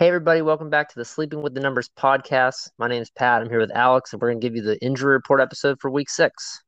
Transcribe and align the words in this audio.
Hey, 0.00 0.08
everybody, 0.08 0.40
welcome 0.40 0.70
back 0.70 0.88
to 0.88 0.94
the 0.98 1.04
Sleeping 1.04 1.42
with 1.42 1.52
the 1.52 1.60
Numbers 1.60 1.90
podcast. 1.94 2.70
My 2.78 2.88
name 2.88 3.02
is 3.02 3.10
Pat. 3.10 3.42
I'm 3.42 3.50
here 3.50 3.58
with 3.58 3.70
Alex, 3.70 4.14
and 4.14 4.22
we're 4.22 4.30
going 4.30 4.40
to 4.40 4.46
give 4.46 4.56
you 4.56 4.62
the 4.62 4.82
injury 4.82 5.12
report 5.12 5.42
episode 5.42 5.78
for 5.78 5.90
week 5.90 6.08
six. 6.08 6.62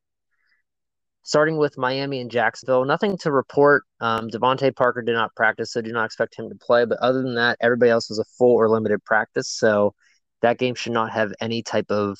Starting 1.23 1.57
with 1.57 1.79
Miami 1.79 2.21
and 2.21 2.31
Jacksonville, 2.31 2.85
nothing 2.85 3.17
to 3.17 3.33
report. 3.33 3.85
Um, 4.03 4.29
DeVante 4.29 4.77
Parker 4.77 5.01
did 5.01 5.15
not 5.15 5.35
practice, 5.35 5.73
so 5.73 5.81
do 5.81 5.93
not 5.93 6.05
expect 6.05 6.39
him 6.39 6.51
to 6.51 6.55
play. 6.57 6.85
But 6.85 6.99
other 6.99 7.23
than 7.23 7.35
that, 7.37 7.57
everybody 7.63 7.91
else 7.91 8.11
was 8.11 8.19
a 8.19 8.25
full 8.37 8.55
or 8.55 8.69
limited 8.69 9.03
practice, 9.03 9.49
so 9.49 9.95
that 10.43 10.59
game 10.59 10.75
should 10.75 10.93
not 10.93 11.11
have 11.11 11.33
any 11.41 11.63
type 11.63 11.91
of 11.91 12.19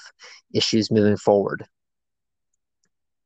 issues 0.55 0.91
moving 0.91 1.19
forward. 1.19 1.67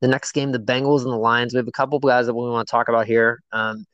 The 0.00 0.09
next 0.09 0.32
game, 0.32 0.50
the 0.50 0.59
Bengals 0.59 1.05
and 1.05 1.12
the 1.12 1.16
Lions. 1.18 1.55
We 1.55 1.59
have 1.59 1.68
a 1.68 1.71
couple 1.71 1.98
of 1.98 2.03
guys 2.03 2.27
that 2.27 2.34
we 2.34 2.50
want 2.50 2.66
to 2.66 2.71
talk 2.73 2.89
about 2.89 3.07
here. 3.07 3.45
Um, 3.53 3.84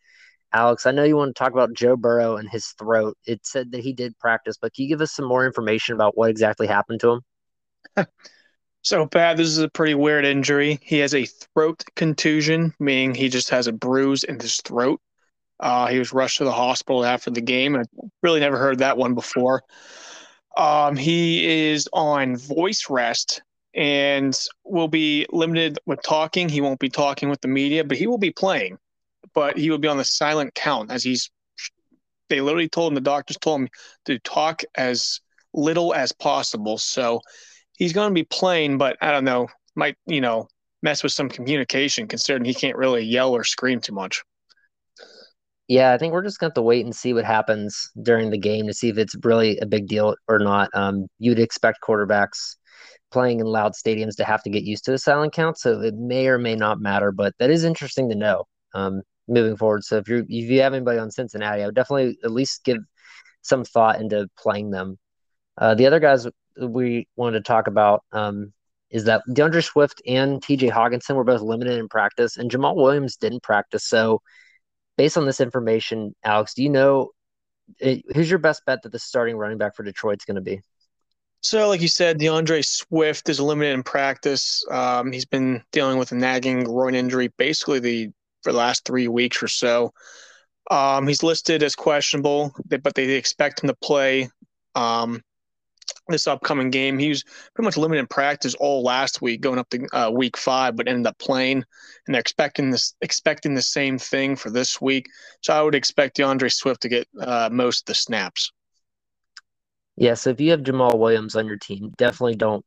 Alex, 0.54 0.84
I 0.84 0.90
know 0.90 1.04
you 1.04 1.16
want 1.16 1.34
to 1.34 1.38
talk 1.38 1.52
about 1.52 1.72
Joe 1.72 1.96
Burrow 1.96 2.36
and 2.36 2.48
his 2.48 2.66
throat. 2.78 3.16
It 3.26 3.46
said 3.46 3.72
that 3.72 3.80
he 3.80 3.92
did 3.92 4.18
practice, 4.18 4.56
but 4.60 4.74
can 4.74 4.84
you 4.84 4.88
give 4.88 5.00
us 5.00 5.12
some 5.12 5.24
more 5.24 5.46
information 5.46 5.94
about 5.94 6.16
what 6.16 6.28
exactly 6.28 6.66
happened 6.66 7.00
to 7.00 7.20
him? 7.96 8.06
so, 8.82 9.06
Pat, 9.06 9.38
this 9.38 9.48
is 9.48 9.58
a 9.58 9.70
pretty 9.70 9.94
weird 9.94 10.26
injury. 10.26 10.78
He 10.82 10.98
has 10.98 11.14
a 11.14 11.24
throat 11.24 11.82
contusion, 11.96 12.74
meaning 12.78 13.14
he 13.14 13.30
just 13.30 13.48
has 13.48 13.66
a 13.66 13.72
bruise 13.72 14.24
in 14.24 14.38
his 14.38 14.56
throat. 14.56 15.00
Uh, 15.58 15.86
he 15.86 15.98
was 15.98 16.12
rushed 16.12 16.38
to 16.38 16.44
the 16.44 16.52
hospital 16.52 17.04
after 17.04 17.30
the 17.30 17.40
game, 17.40 17.76
I 17.76 17.84
really 18.22 18.40
never 18.40 18.58
heard 18.58 18.78
that 18.78 18.98
one 18.98 19.14
before. 19.14 19.62
Um, 20.56 20.96
he 20.96 21.70
is 21.70 21.88
on 21.94 22.36
voice 22.36 22.90
rest 22.90 23.40
and 23.74 24.38
will 24.64 24.88
be 24.88 25.24
limited 25.30 25.78
with 25.86 26.02
talking. 26.02 26.48
He 26.48 26.60
won't 26.60 26.80
be 26.80 26.90
talking 26.90 27.30
with 27.30 27.40
the 27.40 27.48
media, 27.48 27.84
but 27.84 27.96
he 27.96 28.06
will 28.06 28.18
be 28.18 28.32
playing 28.32 28.76
but 29.34 29.56
he 29.56 29.70
would 29.70 29.80
be 29.80 29.88
on 29.88 29.96
the 29.96 30.04
silent 30.04 30.54
count 30.54 30.90
as 30.90 31.02
he's. 31.02 31.30
They 32.28 32.40
literally 32.40 32.68
told 32.68 32.92
him 32.92 32.94
the 32.94 33.00
doctors 33.02 33.36
told 33.36 33.62
him 33.62 33.68
to 34.06 34.18
talk 34.20 34.62
as 34.76 35.20
little 35.52 35.94
as 35.94 36.12
possible. 36.12 36.78
So 36.78 37.20
he's 37.76 37.92
going 37.92 38.08
to 38.08 38.14
be 38.14 38.24
playing, 38.24 38.78
but 38.78 38.96
I 39.02 39.12
don't 39.12 39.24
know, 39.24 39.48
might 39.74 39.96
you 40.06 40.20
know 40.20 40.48
mess 40.82 41.02
with 41.02 41.12
some 41.12 41.28
communication 41.28 42.08
considering 42.08 42.44
he 42.44 42.54
can't 42.54 42.76
really 42.76 43.04
yell 43.04 43.34
or 43.34 43.44
scream 43.44 43.80
too 43.80 43.94
much. 43.94 44.22
Yeah, 45.68 45.92
I 45.92 45.98
think 45.98 46.12
we're 46.12 46.24
just 46.24 46.38
going 46.38 46.50
to 46.50 46.50
have 46.50 46.54
to 46.54 46.62
wait 46.62 46.84
and 46.84 46.94
see 46.94 47.14
what 47.14 47.24
happens 47.24 47.90
during 48.02 48.30
the 48.30 48.38
game 48.38 48.66
to 48.66 48.74
see 48.74 48.88
if 48.88 48.98
it's 48.98 49.16
really 49.22 49.58
a 49.58 49.66
big 49.66 49.86
deal 49.86 50.14
or 50.28 50.38
not. 50.38 50.68
Um, 50.74 51.06
you'd 51.18 51.38
expect 51.38 51.78
quarterbacks 51.82 52.56
playing 53.10 53.40
in 53.40 53.46
loud 53.46 53.72
stadiums 53.72 54.16
to 54.16 54.24
have 54.24 54.42
to 54.42 54.50
get 54.50 54.64
used 54.64 54.84
to 54.84 54.90
the 54.90 54.98
silent 54.98 55.32
count, 55.32 55.58
so 55.58 55.80
it 55.80 55.94
may 55.94 56.26
or 56.26 56.38
may 56.38 56.56
not 56.56 56.80
matter. 56.80 57.12
But 57.12 57.34
that 57.38 57.50
is 57.50 57.64
interesting 57.64 58.08
to 58.08 58.16
know. 58.16 58.44
Um, 58.74 59.02
moving 59.28 59.56
forward. 59.56 59.84
So 59.84 59.96
if 59.98 60.08
you 60.08 60.18
if 60.28 60.50
you 60.50 60.62
have 60.62 60.74
anybody 60.74 60.98
on 60.98 61.10
Cincinnati, 61.10 61.62
I 61.62 61.66
would 61.66 61.74
definitely 61.74 62.18
at 62.24 62.30
least 62.30 62.64
give 62.64 62.78
some 63.42 63.64
thought 63.64 64.00
into 64.00 64.28
playing 64.38 64.70
them. 64.70 64.98
Uh, 65.58 65.74
the 65.74 65.86
other 65.86 66.00
guys 66.00 66.26
we 66.58 67.08
wanted 67.16 67.38
to 67.38 67.44
talk 67.44 67.66
about 67.66 68.04
um, 68.12 68.52
is 68.90 69.04
that 69.04 69.22
D'Andre 69.32 69.60
Swift 69.60 70.02
and 70.06 70.42
T.J. 70.42 70.68
Hockenson 70.68 71.16
were 71.16 71.24
both 71.24 71.40
limited 71.40 71.78
in 71.78 71.88
practice, 71.88 72.36
and 72.36 72.50
Jamaal 72.50 72.76
Williams 72.76 73.16
didn't 73.16 73.42
practice. 73.42 73.84
So, 73.84 74.22
based 74.96 75.16
on 75.16 75.26
this 75.26 75.40
information, 75.40 76.14
Alex, 76.24 76.54
do 76.54 76.62
you 76.62 76.70
know 76.70 77.10
eh, 77.80 78.00
who's 78.14 78.30
your 78.30 78.38
best 78.38 78.64
bet 78.66 78.82
that 78.82 78.92
the 78.92 78.98
starting 78.98 79.36
running 79.36 79.58
back 79.58 79.74
for 79.74 79.82
Detroit's 79.82 80.24
going 80.24 80.36
to 80.36 80.42
be? 80.42 80.60
So, 81.40 81.68
like 81.68 81.80
you 81.80 81.88
said, 81.88 82.18
D'Andre 82.18 82.62
Swift 82.62 83.28
is 83.28 83.40
limited 83.40 83.72
in 83.72 83.82
practice. 83.82 84.64
Um, 84.70 85.10
he's 85.10 85.24
been 85.24 85.62
dealing 85.72 85.98
with 85.98 86.12
a 86.12 86.14
nagging 86.14 86.64
groin 86.64 86.94
injury 86.94 87.30
basically 87.36 87.80
the 87.80 88.10
for 88.42 88.52
the 88.52 88.58
last 88.58 88.84
three 88.84 89.08
weeks 89.08 89.42
or 89.42 89.48
so. 89.48 89.92
Um, 90.70 91.06
he's 91.06 91.22
listed 91.22 91.62
as 91.62 91.74
questionable, 91.74 92.54
but 92.68 92.94
they 92.94 93.10
expect 93.10 93.62
him 93.62 93.68
to 93.68 93.74
play 93.74 94.28
um, 94.74 95.22
this 96.08 96.26
upcoming 96.26 96.70
game. 96.70 96.98
He 96.98 97.08
was 97.08 97.24
pretty 97.54 97.66
much 97.66 97.76
limited 97.76 98.00
in 98.00 98.06
practice 98.06 98.54
all 98.54 98.82
last 98.82 99.20
week, 99.20 99.40
going 99.40 99.58
up 99.58 99.68
to 99.70 99.86
uh, 99.92 100.10
week 100.10 100.36
five, 100.36 100.76
but 100.76 100.88
ended 100.88 101.06
up 101.06 101.18
playing. 101.18 101.64
And 102.06 102.14
they're 102.14 102.20
expecting 102.20 102.70
this, 102.70 102.94
expecting 103.00 103.54
the 103.54 103.62
same 103.62 103.98
thing 103.98 104.36
for 104.36 104.50
this 104.50 104.80
week. 104.80 105.06
So 105.42 105.52
I 105.52 105.62
would 105.62 105.74
expect 105.74 106.16
D'Andre 106.16 106.48
Swift 106.48 106.82
to 106.82 106.88
get 106.88 107.08
uh, 107.20 107.48
most 107.52 107.82
of 107.82 107.86
the 107.86 107.94
snaps. 107.94 108.52
Yeah. 109.96 110.14
So 110.14 110.30
if 110.30 110.40
you 110.40 110.52
have 110.52 110.60
Jamaal 110.60 110.98
Williams 110.98 111.36
on 111.36 111.46
your 111.46 111.58
team, 111.58 111.92
definitely 111.96 112.36
don't 112.36 112.64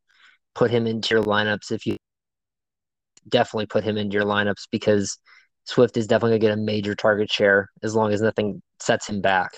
put 0.53 0.71
him 0.71 0.85
into 0.85 1.15
your 1.15 1.23
lineups. 1.23 1.71
If 1.71 1.85
you 1.85 1.97
definitely 3.27 3.65
put 3.65 3.83
him 3.83 3.97
into 3.97 4.13
your 4.13 4.25
lineups 4.25 4.67
because 4.71 5.17
Swift 5.65 5.97
is 5.97 6.07
definitely 6.07 6.39
going 6.39 6.41
to 6.41 6.47
get 6.47 6.57
a 6.59 6.61
major 6.61 6.95
target 6.95 7.31
share 7.31 7.69
as 7.83 7.95
long 7.95 8.13
as 8.13 8.21
nothing 8.21 8.61
sets 8.79 9.07
him 9.07 9.21
back. 9.21 9.51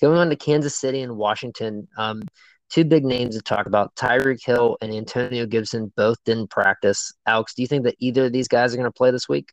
Going 0.00 0.16
on 0.16 0.30
to 0.30 0.36
Kansas 0.36 0.78
City 0.78 1.02
and 1.02 1.16
Washington, 1.16 1.88
um, 1.98 2.22
two 2.70 2.84
big 2.84 3.04
names 3.04 3.36
to 3.36 3.42
talk 3.42 3.66
about. 3.66 3.94
Tyreek 3.96 4.44
Hill 4.44 4.78
and 4.80 4.92
Antonio 4.92 5.44
Gibson 5.44 5.92
both 5.96 6.16
didn't 6.24 6.50
practice. 6.50 7.12
Alex, 7.26 7.54
do 7.54 7.62
you 7.62 7.68
think 7.68 7.84
that 7.84 7.96
either 7.98 8.26
of 8.26 8.32
these 8.32 8.48
guys 8.48 8.72
are 8.72 8.76
going 8.76 8.84
to 8.84 8.92
play 8.92 9.10
this 9.10 9.28
week? 9.28 9.52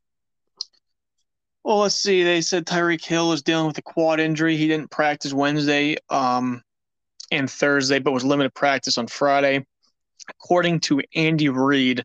Well, 1.64 1.80
let's 1.80 1.96
see. 1.96 2.24
They 2.24 2.42
said 2.42 2.68
Tyreek 2.68 3.04
Hill 3.04 3.34
is 3.34 3.42
dealing 3.42 3.66
with 3.66 3.78
a 3.80 3.82
quad 3.82 4.20
injury. 4.20 4.56
He 4.56 4.68
didn't 4.68 4.92
practice 4.92 5.34
Wednesday 5.34 5.98
um, 6.12 6.62
and 7.32 7.50
Thursday, 7.50 7.98
but 7.98 8.12
was 8.12 8.24
limited 8.24 8.54
practice 8.54 9.00
on 9.00 9.08
Friday. 9.08 9.66
According 10.30 10.82
to 10.82 11.02
Andy 11.16 11.50
Reid, 11.50 12.04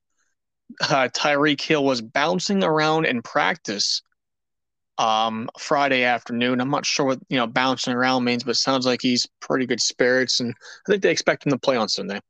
uh, 0.82 1.08
Tyreek 1.08 1.60
Hill 1.60 1.84
was 1.84 2.00
bouncing 2.00 2.62
around 2.62 3.06
in 3.06 3.22
practice 3.22 4.02
um, 4.98 5.48
Friday 5.58 6.04
afternoon. 6.04 6.60
I'm 6.60 6.70
not 6.70 6.84
sure 6.84 7.06
what 7.06 7.20
you 7.28 7.38
know 7.38 7.46
bouncing 7.46 7.94
around 7.94 8.24
means, 8.24 8.44
but 8.44 8.56
sounds 8.56 8.86
like 8.86 9.00
he's 9.02 9.26
pretty 9.40 9.66
good 9.66 9.80
spirits, 9.80 10.40
and 10.40 10.52
I 10.52 10.90
think 10.90 11.02
they 11.02 11.10
expect 11.10 11.46
him 11.46 11.52
to 11.52 11.58
play 11.58 11.76
on 11.76 11.88
Sunday. 11.88 12.20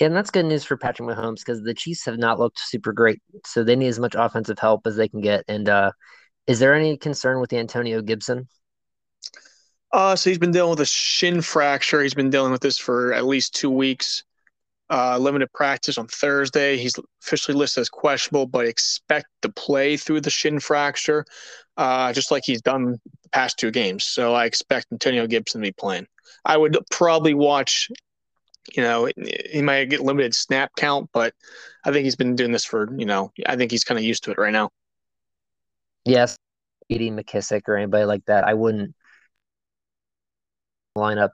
And 0.00 0.14
that's 0.14 0.30
good 0.30 0.46
news 0.46 0.62
for 0.62 0.76
Patrick 0.76 1.08
Mahomes 1.08 1.40
because 1.44 1.60
the 1.62 1.74
Chiefs 1.74 2.04
have 2.04 2.18
not 2.18 2.38
looked 2.38 2.60
super 2.60 2.92
great, 2.92 3.20
so 3.44 3.64
they 3.64 3.74
need 3.74 3.88
as 3.88 3.98
much 3.98 4.14
offensive 4.16 4.58
help 4.58 4.86
as 4.86 4.94
they 4.94 5.08
can 5.08 5.20
get. 5.20 5.44
And 5.48 5.68
uh, 5.68 5.90
is 6.46 6.60
there 6.60 6.72
any 6.72 6.96
concern 6.96 7.40
with 7.40 7.52
Antonio 7.52 8.00
Gibson? 8.00 8.46
Uh, 9.90 10.14
so 10.14 10.30
he's 10.30 10.38
been 10.38 10.52
dealing 10.52 10.70
with 10.70 10.80
a 10.80 10.86
shin 10.86 11.40
fracture. 11.40 12.02
He's 12.02 12.14
been 12.14 12.30
dealing 12.30 12.52
with 12.52 12.60
this 12.60 12.78
for 12.78 13.12
at 13.12 13.26
least 13.26 13.54
two 13.56 13.70
weeks 13.70 14.22
uh, 14.90 15.18
limited 15.18 15.52
practice 15.52 15.98
on 15.98 16.06
Thursday. 16.06 16.76
He's 16.76 16.94
officially 17.22 17.56
listed 17.56 17.82
as 17.82 17.88
questionable, 17.88 18.46
but 18.46 18.66
expect 18.66 19.26
to 19.42 19.48
play 19.50 19.96
through 19.96 20.22
the 20.22 20.30
shin 20.30 20.60
fracture, 20.60 21.24
uh, 21.76 22.12
just 22.12 22.30
like 22.30 22.44
he's 22.44 22.62
done 22.62 22.92
the 22.92 23.28
past 23.32 23.58
two 23.58 23.70
games. 23.70 24.04
So 24.04 24.34
I 24.34 24.46
expect 24.46 24.86
Antonio 24.92 25.26
Gibson 25.26 25.60
to 25.60 25.68
be 25.68 25.72
playing. 25.72 26.06
I 26.44 26.56
would 26.56 26.76
probably 26.90 27.34
watch. 27.34 27.88
You 28.76 28.82
know, 28.82 29.08
he 29.50 29.62
might 29.62 29.86
get 29.86 30.00
limited 30.00 30.34
snap 30.34 30.72
count, 30.76 31.08
but 31.14 31.32
I 31.86 31.90
think 31.90 32.04
he's 32.04 32.16
been 32.16 32.36
doing 32.36 32.52
this 32.52 32.66
for 32.66 32.86
you 32.98 33.06
know. 33.06 33.32
I 33.46 33.56
think 33.56 33.70
he's 33.70 33.84
kind 33.84 33.98
of 33.98 34.04
used 34.04 34.24
to 34.24 34.30
it 34.30 34.38
right 34.38 34.52
now. 34.52 34.68
Yes, 36.04 36.36
Eddie 36.90 37.10
McKissic 37.10 37.62
or 37.66 37.76
anybody 37.76 38.04
like 38.04 38.24
that, 38.26 38.44
I 38.44 38.52
wouldn't 38.52 38.94
line 40.96 41.18
up 41.18 41.32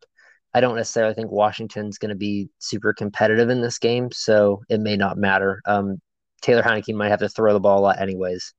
I 0.55 0.61
don't 0.61 0.77
necessarily 0.77 1.15
think 1.15 1.33
Washington's 1.33 1.99
going 1.99 2.11
to 2.11 2.15
be 2.15 2.49
super 2.61 2.95
competitive 2.95 3.51
in 3.51 3.61
this 3.61 3.79
game, 3.79 4.11
so 4.13 4.63
it 4.69 4.81
may 4.81 4.97
not 4.97 5.19
matter. 5.19 5.61
Um, 5.67 6.01
Taylor 6.43 6.63
Heinicke 6.63 6.95
might 6.95 7.09
have 7.09 7.21
to 7.21 7.29
throw 7.29 7.53
the 7.53 7.61
ball 7.61 7.81
a 7.81 7.83
lot, 7.83 8.01
anyways. 8.01 8.55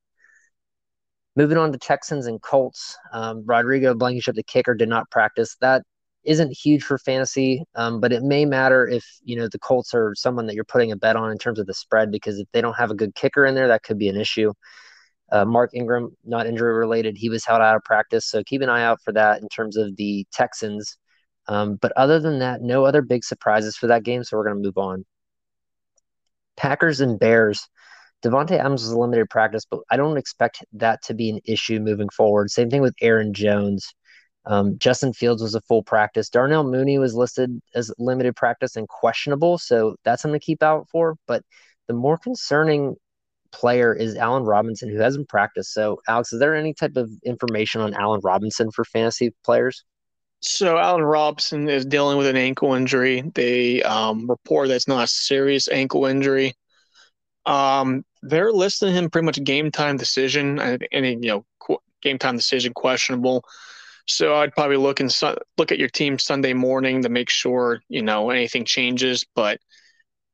Moving 1.37 1.57
on 1.57 1.71
to 1.71 1.77
Texans 1.77 2.27
and 2.27 2.41
Colts, 2.41 2.97
um, 3.13 3.43
Rodrigo 3.45 3.93
Blankenship, 3.93 4.35
the 4.35 4.43
kicker, 4.43 4.73
did 4.73 4.89
not 4.89 5.09
practice. 5.09 5.55
That 5.61 5.83
isn't 6.25 6.57
huge 6.57 6.83
for 6.83 6.97
fantasy, 6.97 7.63
um, 7.75 7.99
but 7.99 8.11
it 8.11 8.23
may 8.23 8.45
matter 8.45 8.87
if 8.87 9.05
you 9.23 9.35
know 9.35 9.47
the 9.47 9.59
Colts 9.59 9.93
are 9.93 10.13
someone 10.15 10.47
that 10.47 10.55
you're 10.55 10.63
putting 10.63 10.91
a 10.91 10.95
bet 10.97 11.15
on 11.15 11.31
in 11.31 11.37
terms 11.37 11.59
of 11.59 11.67
the 11.67 11.73
spread 11.73 12.11
because 12.11 12.39
if 12.39 12.47
they 12.51 12.61
don't 12.61 12.75
have 12.75 12.91
a 12.91 12.95
good 12.95 13.15
kicker 13.15 13.45
in 13.45 13.55
there, 13.55 13.67
that 13.67 13.83
could 13.83 13.99
be 13.99 14.09
an 14.09 14.19
issue. 14.19 14.51
Uh, 15.31 15.45
Mark 15.45 15.71
Ingram, 15.73 16.15
not 16.23 16.47
injury 16.47 16.73
related, 16.73 17.17
he 17.17 17.29
was 17.29 17.45
held 17.45 17.61
out 17.61 17.75
of 17.75 17.83
practice, 17.83 18.25
so 18.25 18.43
keep 18.43 18.61
an 18.61 18.69
eye 18.69 18.83
out 18.83 18.99
for 19.03 19.11
that 19.13 19.41
in 19.41 19.49
terms 19.49 19.77
of 19.77 19.95
the 19.97 20.25
Texans. 20.31 20.97
Um, 21.47 21.75
but 21.75 21.91
other 21.95 22.19
than 22.19 22.39
that, 22.39 22.61
no 22.61 22.85
other 22.85 23.01
big 23.01 23.23
surprises 23.23 23.75
for 23.75 23.87
that 23.87 24.03
game. 24.03 24.23
So 24.23 24.37
we're 24.37 24.45
going 24.45 24.57
to 24.57 24.67
move 24.67 24.77
on. 24.77 25.05
Packers 26.57 27.01
and 27.01 27.19
Bears. 27.19 27.67
Davante 28.23 28.57
Adams 28.57 28.81
was 28.81 28.91
a 28.91 28.97
limited 28.97 29.29
practice, 29.29 29.65
but 29.69 29.81
I 29.91 29.97
don't 29.97 30.17
expect 30.17 30.63
that 30.73 31.03
to 31.03 31.13
be 31.13 31.29
an 31.29 31.39
issue 31.45 31.79
moving 31.79 32.09
forward. 32.09 32.49
Same 32.49 32.69
thing 32.69 32.81
with 32.81 32.95
Aaron 33.01 33.33
Jones. 33.33 33.93
Um, 34.45 34.77
Justin 34.77 35.13
Fields 35.13 35.41
was 35.41 35.55
a 35.55 35.61
full 35.61 35.83
practice. 35.83 36.29
Darnell 36.29 36.63
Mooney 36.63 36.97
was 36.97 37.13
listed 37.13 37.59
as 37.73 37.91
limited 37.97 38.35
practice 38.35 38.75
and 38.75 38.87
questionable, 38.87 39.57
so 39.57 39.95
that's 40.03 40.21
something 40.21 40.39
to 40.39 40.45
keep 40.45 40.63
out 40.63 40.87
for. 40.89 41.15
But 41.27 41.43
the 41.87 41.93
more 41.93 42.17
concerning 42.17 42.95
player 43.51 43.93
is 43.93 44.15
Allen 44.15 44.43
Robinson, 44.43 44.89
who 44.89 44.99
hasn't 44.99 45.29
practiced. 45.29 45.73
So, 45.73 45.99
Alex, 46.07 46.33
is 46.33 46.39
there 46.39 46.55
any 46.55 46.73
type 46.73 46.95
of 46.97 47.09
information 47.23 47.81
on 47.81 47.93
Allen 47.93 48.21
Robinson 48.23 48.69
for 48.71 48.85
fantasy 48.85 49.33
players? 49.43 49.83
So 50.47 50.77
Allen 50.77 51.01
Robson 51.01 51.67
is 51.67 51.87
dealing 51.87 52.19
with 52.19 52.27
an 52.27 52.37
ankle 52.37 52.75
injury. 52.75 53.23
They 53.33 53.81
um, 53.81 54.29
report 54.29 54.67
that's 54.67 54.87
not 54.87 55.05
a 55.05 55.07
serious 55.07 55.67
ankle 55.67 56.05
injury. 56.05 56.53
Um, 57.47 58.05
they're 58.21 58.51
listing 58.51 58.93
him 58.93 59.09
pretty 59.09 59.25
much 59.25 59.43
game 59.43 59.71
time 59.71 59.97
decision 59.97 60.59
and, 60.59 60.87
and 60.91 61.05
you 61.05 61.31
know 61.31 61.45
qu- 61.59 61.79
game 62.03 62.19
time 62.19 62.37
decision 62.37 62.73
questionable. 62.73 63.43
So 64.05 64.35
I'd 64.35 64.53
probably 64.53 64.77
look 64.77 64.99
and 64.99 65.11
su- 65.11 65.37
look 65.57 65.71
at 65.71 65.79
your 65.79 65.89
team 65.89 66.19
Sunday 66.19 66.53
morning 66.53 67.01
to 67.01 67.09
make 67.09 67.31
sure 67.31 67.81
you 67.89 68.03
know 68.03 68.29
anything 68.29 68.65
changes, 68.65 69.25
but 69.35 69.59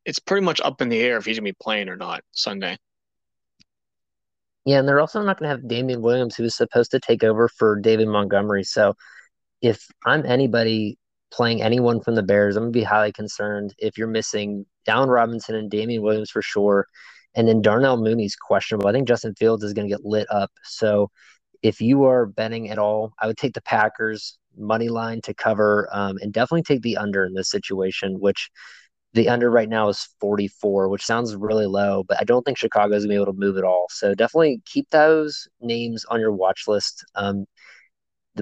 it's 0.03 0.19
pretty 0.19 0.43
much 0.43 0.59
up 0.59 0.81
in 0.81 0.89
the 0.89 0.99
air 0.99 1.17
if 1.17 1.25
he's 1.25 1.39
gonna 1.39 1.49
be 1.49 1.57
playing 1.61 1.87
or 1.87 1.95
not 1.95 2.21
Sunday. 2.33 2.77
Yeah, 4.65 4.79
and 4.79 4.87
they're 4.87 4.99
also 4.99 5.21
not 5.23 5.39
going 5.39 5.49
to 5.49 5.55
have 5.55 5.67
Damien 5.67 6.03
Williams, 6.03 6.35
who 6.35 6.43
was 6.43 6.55
supposed 6.55 6.91
to 6.91 6.99
take 6.99 7.23
over 7.23 7.47
for 7.47 7.79
David 7.79 8.07
Montgomery. 8.07 8.63
So 8.63 8.93
if 9.61 9.87
I'm 10.05 10.25
anybody 10.25 10.97
playing 11.31 11.61
anyone 11.61 12.01
from 12.01 12.15
the 12.15 12.23
Bears, 12.23 12.55
I'm 12.55 12.65
to 12.65 12.71
be 12.71 12.83
highly 12.83 13.11
concerned 13.11 13.73
if 13.77 13.97
you're 13.97 14.07
missing 14.07 14.65
Down 14.85 15.09
Robinson 15.09 15.55
and 15.55 15.69
Damien 15.71 16.01
Williams 16.01 16.29
for 16.29 16.41
sure. 16.41 16.87
And 17.35 17.47
then 17.47 17.61
Darnell 17.61 17.97
Mooney's 17.97 18.35
questionable. 18.35 18.89
I 18.89 18.91
think 18.91 19.07
Justin 19.07 19.35
Fields 19.35 19.63
is 19.63 19.73
to 19.73 19.87
get 19.87 20.05
lit 20.05 20.27
up. 20.29 20.51
So 20.63 21.09
if 21.61 21.79
you 21.79 22.03
are 22.03 22.25
betting 22.25 22.69
at 22.69 22.77
all, 22.79 23.13
I 23.19 23.27
would 23.27 23.37
take 23.37 23.53
the 23.53 23.61
Packers 23.61 24.37
money 24.57 24.89
line 24.89 25.21
to 25.21 25.33
cover 25.33 25.87
um, 25.93 26.17
and 26.21 26.33
definitely 26.33 26.63
take 26.63 26.81
the 26.81 26.97
under 26.97 27.25
in 27.25 27.33
this 27.33 27.49
situation, 27.49 28.19
which 28.19 28.49
the 29.13 29.29
under 29.29 29.49
right 29.49 29.69
now 29.69 29.89
is 29.89 30.07
44, 30.19 30.89
which 30.89 31.05
sounds 31.05 31.35
really 31.35 31.65
low, 31.65 32.03
but 32.07 32.17
I 32.19 32.23
don't 32.23 32.43
think 32.43 32.57
Chicago's 32.57 33.03
gonna 33.03 33.09
be 33.09 33.15
able 33.15 33.25
to 33.27 33.33
move 33.33 33.57
at 33.57 33.63
all. 33.63 33.87
So 33.89 34.15
definitely 34.15 34.61
keep 34.65 34.89
those 34.89 35.47
names 35.61 36.05
on 36.05 36.19
your 36.19 36.31
watch 36.31 36.63
list. 36.67 37.03
Um, 37.15 37.45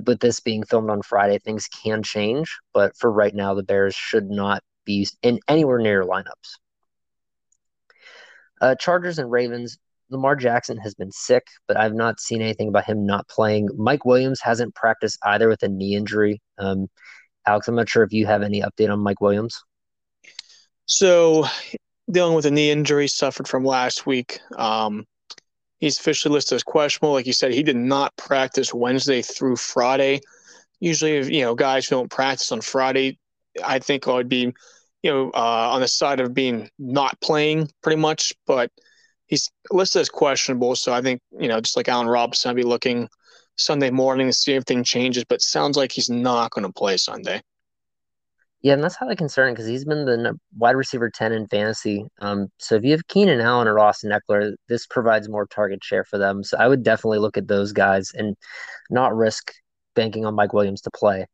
with 0.06 0.20
this 0.20 0.40
being 0.40 0.64
filmed 0.64 0.90
on 0.90 1.02
Friday, 1.02 1.40
things 1.40 1.68
can 1.68 2.04
change, 2.04 2.58
but 2.74 2.96
for 2.98 3.12
right 3.12 3.34
now, 3.34 3.54
the 3.54 3.64
Bears 3.64 3.96
should 3.96 4.30
not 4.30 4.62
be 4.86 5.08
in 5.22 5.40
anywhere 5.48 5.80
near 5.80 6.04
lineups. 6.04 6.58
Uh, 8.62 8.76
Chargers 8.76 9.20
and 9.20 9.32
Ravens. 9.32 9.78
Lamar 10.12 10.36
Jackson 10.36 10.78
has 10.78 10.96
been 10.96 11.12
sick, 11.12 11.46
but 11.68 11.78
I've 11.78 11.94
not 11.94 12.20
seen 12.20 12.42
anything 12.42 12.68
about 12.68 12.86
him 12.86 13.06
not 13.06 13.28
playing. 13.28 13.70
Mike 13.78 14.06
Williams 14.06 14.42
hasn't 14.42 14.74
practiced 14.74 15.20
either 15.24 15.48
with 15.48 15.62
a 15.62 15.68
knee 15.68 15.94
injury. 15.96 16.42
Um, 16.58 16.88
Alex, 17.46 17.68
I'm 17.68 17.76
not 17.76 17.90
sure 17.90 18.04
if 18.04 18.12
you 18.12 18.26
have 18.26 18.42
any 18.42 18.62
update 18.62 18.92
on 18.92 19.00
Mike 19.02 19.22
Williams. 19.22 19.62
So, 20.86 21.46
dealing 22.10 22.36
with 22.36 22.48
a 22.48 22.52
knee 22.52 22.72
injury 22.72 23.08
suffered 23.08 23.48
from 23.48 23.64
last 23.64 24.08
week. 24.08 24.40
Um, 24.58 25.06
he's 25.80 26.00
officially 26.00 26.34
listed 26.34 26.58
as 26.58 26.64
questionable. 26.64 27.14
Like 27.14 27.26
you 27.26 27.34
said, 27.34 27.54
he 27.54 27.64
did 27.64 27.76
not 27.76 28.16
practice 28.18 28.74
Wednesday 28.74 29.22
through 29.22 29.56
Friday. 29.56 30.22
Usually, 30.80 31.36
you 31.36 31.44
know, 31.44 31.56
guys 31.56 31.88
who 31.88 31.96
don't 31.96 32.12
practice 32.12 32.52
on 32.52 32.62
Friday, 32.62 33.18
I 33.64 33.80
think 33.80 34.08
I 34.08 34.14
would 34.14 34.30
be, 34.30 34.54
you 35.04 35.12
know, 35.12 35.32
uh, 35.34 35.70
on 35.72 35.82
the 35.82 35.88
side 35.88 36.20
of 36.20 36.34
being 36.34 36.70
not 36.78 37.20
playing 37.22 37.70
pretty 37.82 38.00
much. 38.00 38.34
But 38.46 38.72
he's 39.28 39.50
listed 39.72 40.02
as 40.02 40.10
questionable. 40.10 40.76
So 40.76 40.94
I 40.94 41.02
think, 41.02 41.22
you 41.38 41.48
know, 41.48 41.60
just 41.60 41.78
like 41.78 41.90
Allen 41.90 42.08
Robinson, 42.08 42.52
I'd 42.52 42.56
be 42.56 42.64
looking 42.64 43.10
Sunday 43.58 43.90
morning 43.90 44.28
to 44.28 44.34
see 44.34 44.54
if 44.54 44.58
anything 44.58 44.84
changes. 44.84 45.26
But 45.28 45.42
sounds 45.42 45.78
like 45.78 45.92
he's 45.92 46.10
not 46.10 46.52
going 46.52 46.66
to 46.66 46.74
play 46.74 46.98
Sunday. 46.98 47.42
Yeah, 48.62 48.74
and 48.74 48.84
that's 48.84 48.96
highly 48.96 49.16
concerning 49.16 49.54
because 49.54 49.68
he's 49.68 49.86
been 49.86 50.06
the 50.06 50.38
wide 50.58 50.76
receiver 50.76 51.10
10 51.10 51.32
in 51.32 51.48
fantasy. 51.48 52.06
Um, 52.20 52.48
so 52.58 52.76
if 52.76 52.84
you 52.84 52.92
have 52.92 53.08
Keenan 53.08 53.40
Allen 53.40 53.70
or 53.70 53.80
Austin 53.80 54.12
Ekeler, 54.12 54.54
this 54.68 54.86
provides 54.86 55.30
more 55.30 55.48
target 55.48 55.82
share 55.82 56.04
for 56.04 56.18
them. 56.18 56.44
So 56.44 56.58
I 56.58 56.68
would 56.68 56.84
definitely 56.84 57.20
look 57.20 57.38
at 57.38 57.48
those 57.48 57.72
guys 57.72 58.12
and 58.14 58.36
not 58.90 59.16
risk 59.16 59.54
banking 59.96 60.26
on 60.26 60.36
Mike 60.36 60.52
Williams 60.52 60.82
to 60.82 60.92
play. 60.92 61.26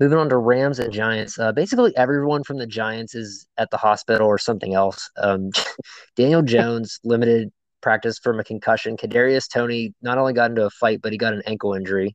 Moving 0.00 0.18
on 0.18 0.28
to 0.30 0.36
Rams 0.38 0.78
and 0.78 0.92
Giants. 0.92 1.38
Uh, 1.38 1.52
basically, 1.52 1.94
everyone 1.96 2.42
from 2.44 2.58
the 2.58 2.66
Giants 2.66 3.14
is 3.14 3.46
at 3.58 3.70
the 3.70 3.78
hospital 3.78 4.26
or 4.26 4.38
something 4.38 4.74
else. 4.74 5.10
Um, 5.18 5.50
Daniel 6.16 6.42
Jones 6.42 6.98
limited 7.04 7.50
practice 7.82 8.18
from 8.18 8.38
a 8.38 8.44
concussion. 8.44 8.96
Kadarius 8.96 9.48
Toney 9.48 9.94
not 10.02 10.18
only 10.18 10.32
got 10.32 10.50
into 10.50 10.66
a 10.66 10.70
fight, 10.70 11.00
but 11.02 11.12
he 11.12 11.18
got 11.18 11.32
an 11.32 11.42
ankle 11.46 11.72
injury. 11.72 12.14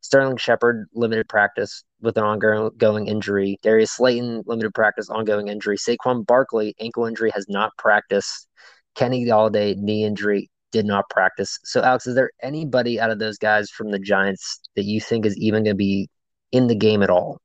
Sterling 0.00 0.36
Shepard 0.38 0.88
limited 0.94 1.28
practice 1.28 1.84
with 2.00 2.16
an 2.16 2.24
ongoing 2.24 3.06
injury. 3.06 3.58
Darius 3.62 3.92
Slayton 3.92 4.42
limited 4.46 4.72
practice, 4.74 5.10
ongoing 5.10 5.48
injury. 5.48 5.76
Saquon 5.76 6.24
Barkley 6.26 6.74
ankle 6.80 7.06
injury 7.06 7.30
has 7.34 7.46
not 7.48 7.72
practiced. 7.76 8.48
Kenny 8.94 9.24
Golladay, 9.24 9.76
knee 9.76 10.04
injury 10.04 10.50
did 10.72 10.86
not 10.86 11.08
practice. 11.10 11.58
So 11.64 11.82
Alex, 11.82 12.06
is 12.06 12.14
there 12.14 12.30
anybody 12.42 13.00
out 13.00 13.10
of 13.10 13.18
those 13.18 13.38
guys 13.38 13.70
from 13.70 13.90
the 13.90 13.98
Giants 13.98 14.60
that 14.76 14.84
you 14.84 15.00
think 15.00 15.26
is 15.26 15.36
even 15.36 15.64
going 15.64 15.74
to 15.74 15.78
be 15.78 16.08
in 16.52 16.66
the 16.66 16.74
game 16.74 17.02
at 17.02 17.10
all? 17.10 17.40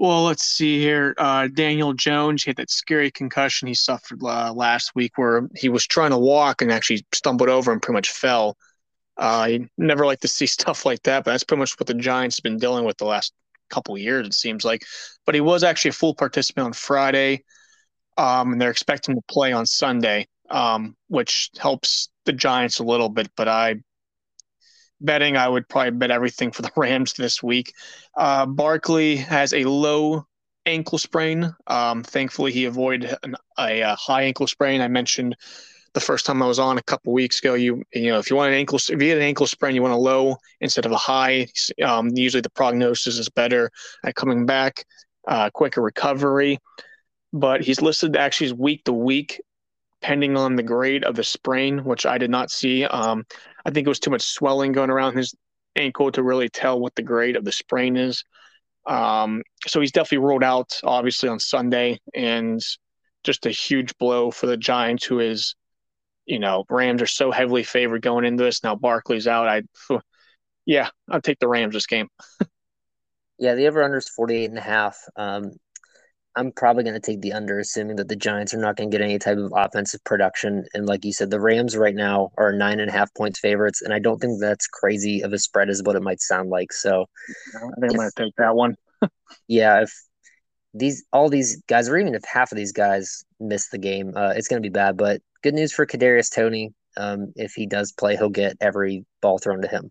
Well, 0.00 0.22
let's 0.24 0.44
see 0.44 0.78
here. 0.78 1.14
Uh, 1.18 1.48
Daniel 1.48 1.92
Jones 1.92 2.44
he 2.44 2.50
had 2.50 2.56
that 2.58 2.70
scary 2.70 3.10
concussion 3.10 3.66
he 3.66 3.74
suffered 3.74 4.22
uh, 4.22 4.52
last 4.52 4.92
week, 4.94 5.12
where 5.16 5.48
he 5.56 5.68
was 5.68 5.84
trying 5.84 6.10
to 6.10 6.18
walk 6.18 6.62
and 6.62 6.70
actually 6.70 7.04
stumbled 7.12 7.48
over 7.48 7.72
and 7.72 7.82
pretty 7.82 7.96
much 7.96 8.10
fell. 8.10 8.56
Uh, 9.18 9.22
I 9.22 9.68
never 9.76 10.06
like 10.06 10.20
to 10.20 10.28
see 10.28 10.46
stuff 10.58 10.86
like 10.86 11.02
that, 11.04 11.24
but 11.24 11.32
that's 11.32 11.44
pretty 11.44 11.60
much 11.60 11.78
what 11.78 11.86
the 11.86 11.94
Giants 11.94 12.36
have 12.38 12.44
been 12.44 12.58
dealing 12.58 12.84
with 12.84 12.98
the 12.98 13.06
last 13.06 13.32
couple 13.70 13.96
years, 13.98 14.26
it 14.26 14.34
seems 14.34 14.64
like. 14.64 14.84
But 15.26 15.34
he 15.34 15.40
was 15.40 15.64
actually 15.64 15.90
a 15.90 15.94
full 15.94 16.14
participant 16.14 16.66
on 16.66 16.72
Friday, 16.72 17.44
um, 18.16 18.52
and 18.52 18.60
they're 18.60 18.70
expecting 18.70 19.14
to 19.14 19.22
play 19.28 19.52
on 19.52 19.66
Sunday, 19.66 20.28
um, 20.50 20.96
which 21.08 21.50
helps 21.58 22.08
the 22.24 22.32
Giants 22.32 22.78
a 22.78 22.84
little 22.84 23.08
bit. 23.08 23.30
But 23.36 23.48
I 23.48 23.76
betting 25.00 25.36
I 25.36 25.48
would 25.48 25.68
probably 25.68 25.92
bet 25.92 26.10
everything 26.10 26.50
for 26.50 26.62
the 26.62 26.70
Rams 26.76 27.12
this 27.14 27.42
week. 27.42 27.72
Uh, 28.16 28.46
Barkley 28.46 29.16
has 29.16 29.52
a 29.52 29.64
low 29.64 30.26
ankle 30.66 30.98
sprain. 30.98 31.54
Um, 31.66 32.02
thankfully, 32.02 32.52
he 32.52 32.66
avoided 32.66 33.16
an, 33.22 33.36
a, 33.58 33.80
a, 33.80 33.94
high 33.94 34.22
ankle 34.22 34.46
sprain. 34.46 34.80
I 34.80 34.88
mentioned 34.88 35.36
the 35.98 36.04
first 36.04 36.26
time 36.26 36.42
I 36.42 36.46
was 36.46 36.58
on 36.58 36.78
a 36.78 36.82
couple 36.82 37.12
weeks 37.12 37.40
ago. 37.40 37.54
You 37.54 37.82
you 37.92 38.10
know 38.10 38.18
if 38.18 38.30
you 38.30 38.36
want 38.36 38.52
an 38.52 38.58
ankle 38.58 38.76
if 38.78 38.90
you 38.90 38.96
get 38.98 39.18
an 39.18 39.22
ankle 39.22 39.46
sprain, 39.46 39.74
you 39.74 39.82
want 39.82 39.94
a 39.94 39.98
low 39.98 40.36
instead 40.60 40.86
of 40.86 40.92
a 40.92 40.96
high. 40.96 41.48
Um, 41.82 42.10
usually 42.14 42.40
the 42.40 42.50
prognosis 42.50 43.18
is 43.18 43.28
better 43.28 43.70
at 44.04 44.14
coming 44.14 44.46
back, 44.46 44.84
uh, 45.26 45.50
quicker 45.50 45.82
recovery. 45.82 46.58
But 47.32 47.62
he's 47.62 47.82
listed 47.82 48.16
actually 48.16 48.52
week 48.52 48.84
to 48.84 48.92
week, 48.92 49.40
depending 50.00 50.36
on 50.36 50.56
the 50.56 50.62
grade 50.62 51.04
of 51.04 51.16
the 51.16 51.24
sprain, 51.24 51.84
which 51.84 52.06
I 52.06 52.16
did 52.16 52.30
not 52.30 52.50
see. 52.50 52.84
Um, 52.84 53.24
I 53.66 53.70
think 53.70 53.86
it 53.86 53.90
was 53.90 54.00
too 54.00 54.10
much 54.10 54.22
swelling 54.22 54.72
going 54.72 54.90
around 54.90 55.16
his 55.16 55.34
ankle 55.76 56.10
to 56.12 56.22
really 56.22 56.48
tell 56.48 56.80
what 56.80 56.94
the 56.94 57.02
grade 57.02 57.36
of 57.36 57.44
the 57.44 57.52
sprain 57.52 57.96
is. 57.96 58.24
Um, 58.86 59.42
so 59.66 59.80
he's 59.80 59.92
definitely 59.92 60.26
ruled 60.26 60.42
out, 60.42 60.80
obviously, 60.82 61.28
on 61.28 61.38
Sunday, 61.38 62.00
and 62.14 62.62
just 63.24 63.44
a 63.44 63.50
huge 63.50 63.96
blow 63.98 64.30
for 64.30 64.46
the 64.46 64.56
Giants, 64.56 65.04
who 65.04 65.20
is 65.20 65.54
you 66.28 66.38
know, 66.38 66.64
Rams 66.68 67.00
are 67.02 67.06
so 67.06 67.32
heavily 67.32 67.64
favored 67.64 68.02
going 68.02 68.24
into 68.26 68.44
this. 68.44 68.62
Now 68.62 68.76
Barkley's 68.76 69.26
out. 69.26 69.48
I, 69.48 69.62
yeah, 70.66 70.90
I'll 71.10 71.22
take 71.22 71.38
the 71.38 71.48
Rams 71.48 71.72
this 71.72 71.86
game. 71.86 72.08
yeah, 73.38 73.54
the 73.54 73.66
over 73.66 73.82
under 73.82 73.96
is 73.96 74.10
48 74.10 74.50
and 74.50 74.58
a 74.58 74.62
half. 74.62 74.98
Um, 75.16 75.52
I'm 76.36 76.52
probably 76.52 76.84
going 76.84 76.94
to 76.94 77.00
take 77.00 77.22
the 77.22 77.32
under, 77.32 77.58
assuming 77.58 77.96
that 77.96 78.08
the 78.08 78.14
Giants 78.14 78.52
are 78.54 78.60
not 78.60 78.76
going 78.76 78.90
to 78.90 78.96
get 78.96 79.02
any 79.02 79.18
type 79.18 79.38
of 79.38 79.52
offensive 79.56 80.04
production. 80.04 80.66
And 80.74 80.86
like 80.86 81.04
you 81.04 81.12
said, 81.12 81.30
the 81.30 81.40
Rams 81.40 81.76
right 81.76 81.94
now 81.94 82.30
are 82.36 82.52
nine 82.52 82.78
and 82.78 82.90
a 82.90 82.92
half 82.92 83.12
points 83.14 83.40
favorites, 83.40 83.80
and 83.82 83.92
I 83.92 83.98
don't 83.98 84.20
think 84.20 84.38
that's 84.38 84.68
crazy 84.68 85.22
of 85.22 85.32
a 85.32 85.38
spread 85.38 85.70
as 85.70 85.82
what 85.82 85.96
it 85.96 86.02
might 86.02 86.20
sound 86.20 86.50
like. 86.50 86.72
So 86.72 87.06
I 87.56 87.80
think 87.80 87.92
I'm 87.92 87.96
going 87.96 88.10
to 88.14 88.24
take 88.24 88.34
that 88.36 88.54
one. 88.54 88.76
yeah, 89.48 89.82
if 89.82 89.92
these 90.74 91.04
all 91.12 91.30
these 91.30 91.60
guys, 91.68 91.88
or 91.88 91.96
even 91.96 92.14
if 92.14 92.22
half 92.24 92.52
of 92.52 92.58
these 92.58 92.72
guys 92.72 93.24
miss 93.40 93.68
the 93.70 93.78
game, 93.78 94.12
uh, 94.14 94.34
it's 94.36 94.46
going 94.46 94.62
to 94.62 94.68
be 94.68 94.72
bad. 94.72 94.96
But 94.96 95.22
good 95.42 95.54
news 95.54 95.72
for 95.72 95.86
Kadarius 95.86 96.34
Toney. 96.34 96.72
Um, 96.96 97.32
if 97.36 97.52
he 97.52 97.66
does 97.66 97.92
play, 97.92 98.16
he'll 98.16 98.28
get 98.28 98.56
every 98.60 99.04
ball 99.20 99.38
thrown 99.38 99.62
to 99.62 99.68
him. 99.68 99.90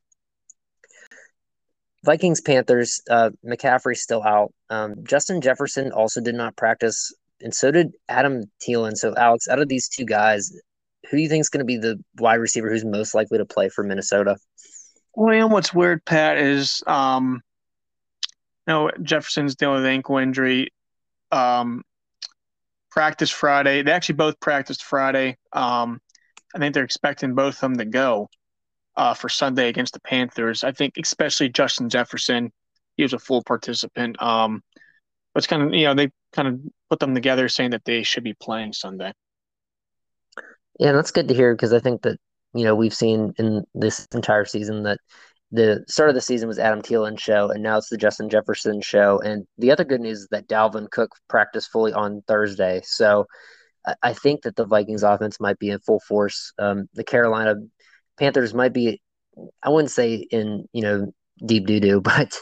Vikings 2.05 2.41
Panthers. 2.41 3.01
Uh, 3.09 3.31
McCaffrey's 3.45 4.01
still 4.01 4.23
out. 4.23 4.53
Um, 4.69 4.95
Justin 5.03 5.41
Jefferson 5.41 5.91
also 5.91 6.21
did 6.21 6.35
not 6.35 6.55
practice, 6.55 7.13
and 7.41 7.53
so 7.53 7.71
did 7.71 7.91
Adam 8.07 8.43
Thielen. 8.61 8.95
So 8.95 9.13
Alex, 9.15 9.47
out 9.47 9.59
of 9.59 9.67
these 9.67 9.89
two 9.89 10.05
guys, 10.05 10.51
who 11.09 11.17
do 11.17 11.23
you 11.23 11.29
think 11.29 11.41
is 11.41 11.49
going 11.49 11.59
to 11.59 11.65
be 11.65 11.77
the 11.77 12.01
wide 12.17 12.35
receiver 12.35 12.69
who's 12.69 12.85
most 12.85 13.13
likely 13.13 13.37
to 13.37 13.45
play 13.45 13.69
for 13.69 13.83
Minnesota? 13.83 14.37
Well, 15.15 15.49
what's 15.49 15.73
weird, 15.73 16.05
Pat, 16.05 16.37
is 16.37 16.83
um, 16.85 17.41
you 18.67 18.73
know 18.73 18.91
Jefferson's 19.01 19.55
dealing 19.55 19.77
with 19.77 19.85
ankle 19.85 20.17
injury. 20.17 20.69
Um, 21.31 21.83
practice 22.97 23.29
Friday. 23.29 23.83
They 23.83 23.91
actually 23.91 24.15
both 24.15 24.39
practiced 24.39 24.83
Friday. 24.83 25.37
Um, 25.53 26.01
I 26.55 26.57
think 26.57 26.73
they're 26.73 26.83
expecting 26.83 27.35
both 27.35 27.53
of 27.53 27.59
them 27.59 27.77
to 27.77 27.85
go 27.85 28.27
uh, 28.95 29.13
for 29.13 29.29
Sunday 29.29 29.69
against 29.69 29.93
the 29.93 29.99
Panthers. 29.99 30.63
I 30.63 30.71
think 30.71 30.95
especially 30.97 31.49
Justin 31.49 31.89
Jefferson, 31.89 32.51
he 32.95 33.03
was 33.03 33.13
a 33.13 33.19
full 33.19 33.43
participant. 33.43 34.19
Um, 34.19 34.63
but 35.31 35.41
it's 35.41 35.47
kind 35.47 35.61
of 35.61 35.75
you 35.75 35.85
know 35.85 35.93
they 35.93 36.09
kind 36.33 36.47
of 36.47 36.59
put 36.89 36.97
them 36.97 37.13
together 37.13 37.47
saying 37.49 37.69
that 37.69 37.85
they 37.85 38.01
should 38.01 38.23
be 38.23 38.33
playing 38.33 38.73
Sunday. 38.73 39.13
Yeah, 40.79 40.93
that's 40.93 41.11
good 41.11 41.27
to 41.27 41.35
hear 41.35 41.53
because 41.53 41.73
I 41.73 41.79
think 41.79 42.01
that 42.01 42.17
you 42.55 42.63
know 42.63 42.73
we've 42.73 42.95
seen 42.95 43.31
in 43.37 43.63
this 43.75 44.07
entire 44.11 44.45
season 44.45 44.81
that 44.83 44.97
the 45.51 45.83
start 45.87 46.09
of 46.09 46.15
the 46.15 46.21
season 46.21 46.47
was 46.47 46.59
Adam 46.59 46.81
Thielen 46.81 47.19
show, 47.19 47.49
and 47.49 47.63
now 47.63 47.77
it's 47.77 47.89
the 47.89 47.97
Justin 47.97 48.29
Jefferson 48.29 48.81
show. 48.81 49.19
And 49.19 49.47
the 49.57 49.71
other 49.71 49.85
good 49.85 50.01
news 50.01 50.21
is 50.21 50.27
that 50.31 50.47
Dalvin 50.47 50.89
Cook 50.89 51.11
practiced 51.29 51.71
fully 51.71 51.93
on 51.93 52.21
Thursday. 52.27 52.81
So 52.83 53.25
I 54.03 54.13
think 54.13 54.41
that 54.41 54.55
the 54.55 54.65
Vikings 54.65 55.03
offense 55.03 55.39
might 55.39 55.59
be 55.59 55.69
in 55.69 55.79
full 55.79 56.01
force. 56.01 56.51
Um, 56.59 56.89
the 56.93 57.03
Carolina 57.03 57.55
Panthers 58.17 58.53
might 58.53 58.73
be 58.73 59.01
I 59.63 59.69
wouldn't 59.69 59.91
say 59.91 60.15
in 60.15 60.65
you 60.73 60.81
know 60.81 61.13
deep 61.45 61.65
doo 61.67 61.79
doo, 61.79 62.01
but 62.03 62.37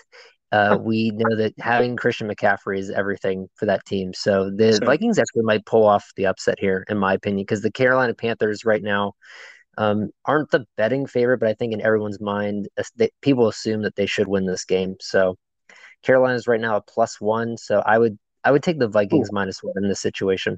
uh, 0.51 0.77
we 0.79 1.11
know 1.11 1.35
that 1.35 1.53
having 1.59 1.97
Christian 1.97 2.29
McCaffrey 2.29 2.79
is 2.79 2.89
everything 2.89 3.47
for 3.55 3.65
that 3.65 3.85
team. 3.85 4.13
So 4.13 4.49
the 4.55 4.73
so, 4.73 4.85
Vikings 4.85 5.19
actually 5.19 5.43
might 5.43 5.65
pull 5.65 5.85
off 5.85 6.05
the 6.15 6.27
upset 6.27 6.57
here, 6.59 6.85
in 6.89 6.97
my 6.97 7.13
opinion, 7.13 7.43
because 7.43 7.61
the 7.61 7.71
Carolina 7.71 8.13
Panthers 8.13 8.63
right 8.63 8.81
now 8.83 9.13
um, 9.77 10.09
aren't 10.25 10.51
the 10.51 10.65
betting 10.77 11.05
favorite, 11.05 11.39
but 11.39 11.49
I 11.49 11.53
think 11.53 11.73
in 11.73 11.81
everyone's 11.81 12.21
mind, 12.21 12.67
they, 12.95 13.09
people 13.21 13.47
assume 13.47 13.81
that 13.83 13.95
they 13.95 14.05
should 14.05 14.27
win 14.27 14.45
this 14.45 14.65
game. 14.65 14.95
So 14.99 15.37
Carolina 16.03 16.35
is 16.35 16.47
right 16.47 16.61
now 16.61 16.77
a 16.77 16.81
plus 16.81 17.19
one. 17.19 17.57
So 17.57 17.81
I 17.85 17.97
would 17.97 18.17
I 18.43 18.51
would 18.51 18.63
take 18.63 18.79
the 18.79 18.87
Vikings 18.87 19.29
Ooh. 19.29 19.33
minus 19.33 19.63
one 19.63 19.73
in 19.77 19.89
this 19.89 20.01
situation. 20.01 20.57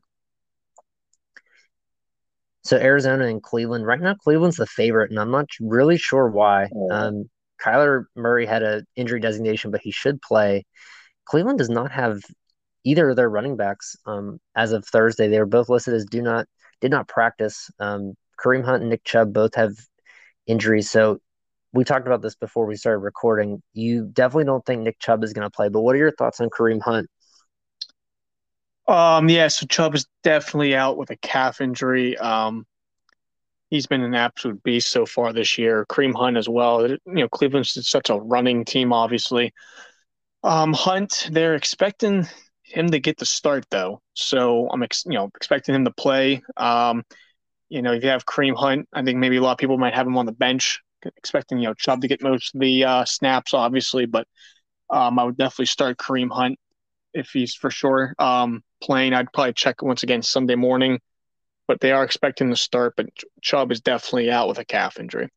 So 2.63 2.77
Arizona 2.77 3.27
and 3.27 3.41
Cleveland 3.41 3.85
right 3.85 3.99
now, 3.99 4.13
Cleveland's 4.15 4.57
the 4.57 4.65
favorite, 4.65 5.09
and 5.09 5.19
I'm 5.19 5.31
not 5.31 5.47
really 5.61 5.97
sure 5.97 6.27
why. 6.27 6.67
Um, 6.91 7.29
Kyler 7.61 8.05
Murray 8.15 8.45
had 8.45 8.61
an 8.61 8.85
injury 8.97 9.21
designation, 9.21 9.71
but 9.71 9.79
he 9.81 9.91
should 9.91 10.21
play. 10.21 10.65
Cleveland 11.23 11.59
does 11.59 11.69
not 11.69 11.91
have 11.93 12.19
either 12.83 13.09
of 13.09 13.15
their 13.15 13.29
running 13.29 13.55
backs 13.55 13.95
um, 14.05 14.39
as 14.53 14.73
of 14.73 14.85
Thursday. 14.85 15.29
They 15.29 15.39
were 15.39 15.45
both 15.45 15.69
listed 15.69 15.93
as 15.93 16.05
do 16.05 16.21
not 16.21 16.45
did 16.81 16.91
not 16.91 17.07
practice. 17.07 17.69
Um, 17.79 18.15
Kareem 18.39 18.63
Hunt 18.63 18.81
and 18.81 18.89
Nick 18.89 19.03
Chubb 19.03 19.33
both 19.33 19.55
have 19.55 19.75
injuries, 20.45 20.89
so 20.89 21.19
we 21.73 21.83
talked 21.83 22.07
about 22.07 22.21
this 22.21 22.35
before 22.35 22.65
we 22.65 22.75
started 22.75 22.99
recording. 22.99 23.61
You 23.73 24.09
definitely 24.11 24.45
don't 24.45 24.65
think 24.65 24.81
Nick 24.81 24.99
Chubb 24.99 25.23
is 25.23 25.33
going 25.33 25.45
to 25.45 25.51
play, 25.51 25.69
but 25.69 25.81
what 25.81 25.95
are 25.95 25.99
your 25.99 26.11
thoughts 26.11 26.39
on 26.39 26.49
Kareem 26.49 26.81
Hunt? 26.81 27.07
Um, 28.87 29.29
yeah, 29.29 29.49
so 29.49 29.65
Chubb 29.65 29.95
is 29.95 30.07
definitely 30.23 30.75
out 30.75 30.97
with 30.97 31.09
a 31.09 31.17
calf 31.17 31.59
injury. 31.59 32.17
Um, 32.17 32.65
he's 33.69 33.85
been 33.85 34.01
an 34.01 34.15
absolute 34.15 34.63
beast 34.63 34.91
so 34.91 35.05
far 35.05 35.33
this 35.33 35.57
year. 35.57 35.85
Kareem 35.89 36.15
Hunt 36.15 36.37
as 36.37 36.47
well. 36.47 36.89
You 36.89 36.97
know, 37.05 37.27
Cleveland's 37.27 37.87
such 37.87 38.09
a 38.09 38.15
running 38.15 38.63
team, 38.63 38.93
obviously. 38.93 39.53
Um, 40.43 40.71
Hunt, 40.73 41.27
they're 41.31 41.55
expecting 41.55 42.25
him 42.63 42.89
to 42.91 42.99
get 42.99 43.17
the 43.17 43.25
start 43.25 43.65
though, 43.69 44.01
so 44.13 44.69
I'm 44.69 44.83
ex- 44.83 45.05
you 45.05 45.13
know 45.13 45.29
expecting 45.35 45.75
him 45.75 45.85
to 45.85 45.91
play. 45.91 46.43
Um, 46.55 47.03
you 47.69 47.81
know, 47.81 47.93
if 47.93 48.03
you 48.03 48.09
have 48.09 48.25
Kareem 48.25 48.55
Hunt, 48.55 48.87
I 48.93 49.03
think 49.03 49.17
maybe 49.17 49.37
a 49.37 49.41
lot 49.41 49.53
of 49.53 49.57
people 49.57 49.77
might 49.77 49.93
have 49.93 50.07
him 50.07 50.17
on 50.17 50.25
the 50.25 50.31
bench, 50.31 50.81
expecting 51.03 51.59
you 51.59 51.67
know 51.67 51.73
Chubb 51.73 52.01
to 52.01 52.07
get 52.07 52.21
most 52.21 52.55
of 52.55 52.61
the 52.61 52.83
uh, 52.83 53.05
snaps, 53.05 53.53
obviously, 53.53 54.05
but 54.05 54.27
um, 54.89 55.19
I 55.19 55.23
would 55.23 55.37
definitely 55.37 55.65
start 55.65 55.97
Kareem 55.97 56.31
Hunt 56.31 56.57
if 57.13 57.29
he's 57.31 57.55
for 57.55 57.69
sure 57.69 58.13
um, 58.19 58.63
playing. 58.81 59.13
I'd 59.13 59.31
probably 59.33 59.53
check 59.53 59.81
once 59.81 60.03
again 60.03 60.21
Sunday 60.21 60.55
morning, 60.55 60.99
but 61.67 61.79
they 61.81 61.91
are 61.91 62.03
expecting 62.03 62.49
to 62.49 62.55
start. 62.55 62.93
But 62.95 63.07
Chubb 63.41 63.71
is 63.71 63.81
definitely 63.81 64.31
out 64.31 64.47
with 64.47 64.59
a 64.59 64.65
calf 64.65 64.99
injury. 64.99 65.29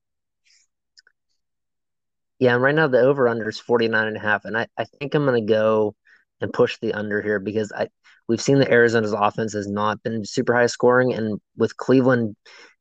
Yeah, 2.39 2.55
and 2.55 2.63
right 2.63 2.75
now 2.75 2.89
the 2.89 3.01
over 3.01 3.29
under 3.29 3.49
is 3.49 3.61
49 3.61 4.07
and 4.07 4.17
a 4.17 4.21
half. 4.21 4.47
And 4.47 4.57
I, 4.57 4.67
I 4.79 4.85
think 4.85 5.15
I'm 5.15 5.27
going 5.27 5.47
to 5.47 5.53
go 5.53 5.95
and 6.41 6.53
push 6.53 6.79
the 6.81 6.93
under 6.95 7.21
here 7.23 7.39
because 7.39 7.73
I 7.73 7.89
we've 8.29 8.41
seen 8.41 8.59
the 8.59 8.71
Arizona's 8.71 9.13
offense 9.13 9.53
has 9.55 9.69
not 9.69 10.03
been 10.03 10.25
super 10.25 10.55
high 10.55 10.67
scoring. 10.67 11.13
And 11.13 11.41
with 11.57 11.77
Cleveland 11.77 12.37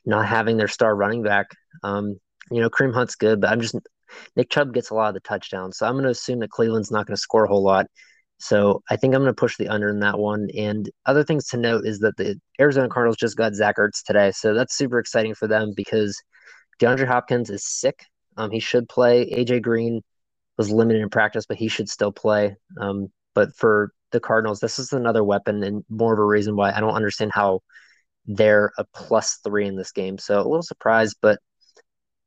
not 0.05 0.25
having 0.25 0.57
their 0.57 0.67
star 0.67 0.95
running 0.95 1.23
back, 1.23 1.47
um, 1.83 2.19
you 2.51 2.61
know, 2.61 2.69
Kareem 2.69 2.93
Hunt's 2.93 3.15
good, 3.15 3.41
but 3.41 3.49
I'm 3.49 3.61
just 3.61 3.75
Nick 4.35 4.49
Chubb 4.49 4.73
gets 4.73 4.89
a 4.89 4.95
lot 4.95 5.09
of 5.09 5.13
the 5.15 5.19
touchdowns. 5.21 5.77
So 5.77 5.85
I'm 5.85 5.93
going 5.93 6.03
to 6.05 6.11
assume 6.11 6.39
that 6.39 6.49
Cleveland's 6.49 6.91
not 6.91 7.05
going 7.05 7.15
to 7.15 7.21
score 7.21 7.45
a 7.45 7.47
whole 7.47 7.63
lot. 7.63 7.87
So 8.39 8.81
I 8.89 8.95
think 8.95 9.13
I'm 9.13 9.21
going 9.21 9.33
to 9.33 9.39
push 9.39 9.57
the 9.57 9.67
under 9.67 9.89
in 9.89 9.99
that 9.99 10.17
one. 10.17 10.47
And 10.57 10.89
other 11.05 11.23
things 11.23 11.47
to 11.47 11.57
note 11.57 11.85
is 11.85 11.99
that 11.99 12.15
the 12.17 12.39
Arizona 12.59 12.87
Cardinals 12.87 13.17
just 13.17 13.35
got 13.35 13.53
Zach 13.53 13.77
Ertz 13.77 14.03
today. 14.03 14.31
So 14.31 14.53
that's 14.53 14.77
super 14.77 14.97
exciting 14.97 15.35
for 15.35 15.47
them 15.47 15.73
because 15.75 16.19
DeAndre 16.79 17.07
Hopkins 17.07 17.49
is 17.49 17.65
sick. 17.65 18.05
Um, 18.37 18.49
he 18.51 18.59
should 18.59 18.87
play. 18.87 19.29
AJ 19.29 19.61
Green 19.61 20.01
was 20.57 20.71
limited 20.71 21.01
in 21.01 21.09
practice, 21.09 21.45
but 21.45 21.57
he 21.57 21.67
should 21.67 21.89
still 21.89 22.13
play. 22.13 22.55
Um, 22.79 23.09
but 23.33 23.55
for 23.55 23.91
the 24.12 24.19
Cardinals, 24.19 24.59
this 24.59 24.79
is 24.79 24.91
another 24.93 25.24
weapon 25.24 25.63
and 25.63 25.83
more 25.89 26.13
of 26.13 26.19
a 26.19 26.25
reason 26.25 26.55
why 26.55 26.71
I 26.71 26.79
don't 26.79 26.95
understand 26.95 27.31
how 27.33 27.62
they're 28.25 28.71
a 28.77 28.86
plus 28.93 29.39
three 29.43 29.67
in 29.67 29.75
this 29.75 29.91
game. 29.91 30.17
So 30.17 30.36
a 30.36 30.43
little 30.43 30.62
surprised, 30.62 31.17
but 31.21 31.39